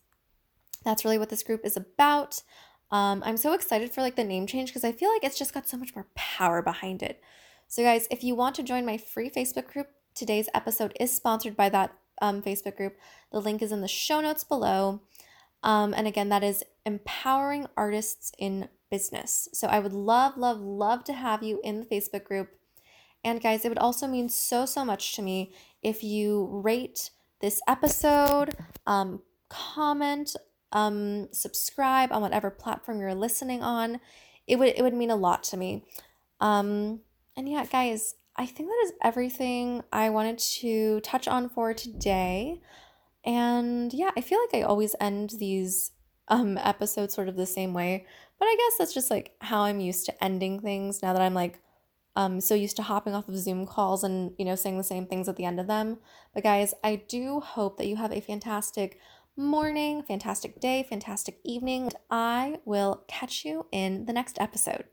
That's 0.84 1.04
really 1.04 1.18
what 1.18 1.28
this 1.28 1.42
group 1.42 1.64
is 1.64 1.76
about. 1.76 2.42
Um, 2.90 3.22
I'm 3.24 3.36
so 3.36 3.52
excited 3.54 3.90
for 3.90 4.02
like 4.02 4.16
the 4.16 4.24
name 4.24 4.46
change 4.46 4.70
because 4.70 4.84
I 4.84 4.92
feel 4.92 5.10
like 5.10 5.24
it's 5.24 5.38
just 5.38 5.54
got 5.54 5.68
so 5.68 5.76
much 5.76 5.94
more 5.94 6.06
power 6.14 6.62
behind 6.62 7.02
it. 7.02 7.22
So, 7.68 7.82
guys, 7.82 8.06
if 8.10 8.22
you 8.22 8.34
want 8.34 8.54
to 8.56 8.62
join 8.62 8.84
my 8.84 8.98
free 8.98 9.30
Facebook 9.30 9.66
group, 9.66 9.88
today's 10.14 10.48
episode 10.54 10.92
is 11.00 11.14
sponsored 11.14 11.56
by 11.56 11.70
that 11.70 11.94
um, 12.20 12.42
Facebook 12.42 12.76
group. 12.76 12.96
The 13.32 13.40
link 13.40 13.62
is 13.62 13.72
in 13.72 13.80
the 13.80 13.88
show 13.88 14.20
notes 14.20 14.44
below. 14.44 15.00
Um, 15.62 15.94
and 15.94 16.06
again, 16.06 16.28
that 16.28 16.44
is 16.44 16.64
empowering 16.84 17.66
artists 17.76 18.32
in 18.38 18.68
business. 18.92 19.48
So, 19.52 19.66
I 19.66 19.80
would 19.80 19.92
love, 19.92 20.36
love, 20.36 20.60
love 20.60 21.02
to 21.04 21.12
have 21.14 21.42
you 21.42 21.60
in 21.64 21.80
the 21.80 21.86
Facebook 21.86 22.24
group. 22.24 22.50
And 23.24 23.40
guys, 23.40 23.64
it 23.64 23.68
would 23.68 23.78
also 23.78 24.06
mean 24.06 24.28
so, 24.28 24.66
so 24.66 24.84
much 24.84 25.16
to 25.16 25.22
me 25.22 25.52
if 25.82 26.04
you 26.04 26.48
rate 26.52 27.10
this 27.40 27.60
episode, 27.66 28.54
um, 28.86 29.22
comment 29.48 30.36
um, 30.72 31.28
subscribe 31.32 32.12
on 32.12 32.22
whatever 32.22 32.50
platform 32.50 33.00
you're 33.00 33.14
listening 33.14 33.62
on. 33.62 34.00
It 34.46 34.58
would 34.58 34.74
it 34.76 34.82
would 34.82 34.94
mean 34.94 35.10
a 35.10 35.16
lot 35.16 35.44
to 35.44 35.56
me. 35.56 35.84
Um, 36.40 37.00
and 37.36 37.48
yeah, 37.48 37.64
guys, 37.66 38.14
I 38.36 38.46
think 38.46 38.68
that 38.68 38.82
is 38.84 38.92
everything 39.02 39.82
I 39.92 40.10
wanted 40.10 40.38
to 40.38 41.00
touch 41.00 41.28
on 41.28 41.48
for 41.48 41.72
today. 41.74 42.60
And 43.24 43.92
yeah, 43.92 44.10
I 44.16 44.20
feel 44.20 44.40
like 44.40 44.60
I 44.60 44.66
always 44.66 44.96
end 45.00 45.34
these 45.38 45.92
um 46.28 46.58
episodes 46.58 47.14
sort 47.14 47.28
of 47.28 47.36
the 47.36 47.46
same 47.46 47.74
way, 47.74 48.06
but 48.42 48.48
I 48.48 48.56
guess 48.56 48.78
that's 48.78 48.92
just 48.92 49.08
like 49.08 49.36
how 49.40 49.62
I'm 49.62 49.78
used 49.78 50.04
to 50.06 50.24
ending 50.24 50.58
things 50.58 51.00
now 51.00 51.12
that 51.12 51.22
I'm 51.22 51.32
like 51.32 51.60
um 52.16 52.40
so 52.40 52.56
used 52.56 52.74
to 52.74 52.82
hopping 52.82 53.14
off 53.14 53.28
of 53.28 53.38
Zoom 53.38 53.66
calls 53.66 54.02
and 54.02 54.32
you 54.36 54.44
know 54.44 54.56
saying 54.56 54.78
the 54.78 54.82
same 54.82 55.06
things 55.06 55.28
at 55.28 55.36
the 55.36 55.44
end 55.44 55.60
of 55.60 55.68
them. 55.68 55.98
But 56.34 56.42
guys, 56.42 56.74
I 56.82 56.96
do 56.96 57.38
hope 57.38 57.78
that 57.78 57.86
you 57.86 57.94
have 57.94 58.10
a 58.10 58.20
fantastic 58.20 58.98
morning, 59.36 60.02
fantastic 60.02 60.58
day, 60.58 60.82
fantastic 60.82 61.38
evening. 61.44 61.92
I 62.10 62.58
will 62.64 63.04
catch 63.06 63.44
you 63.44 63.66
in 63.70 64.06
the 64.06 64.12
next 64.12 64.40
episode. 64.40 64.86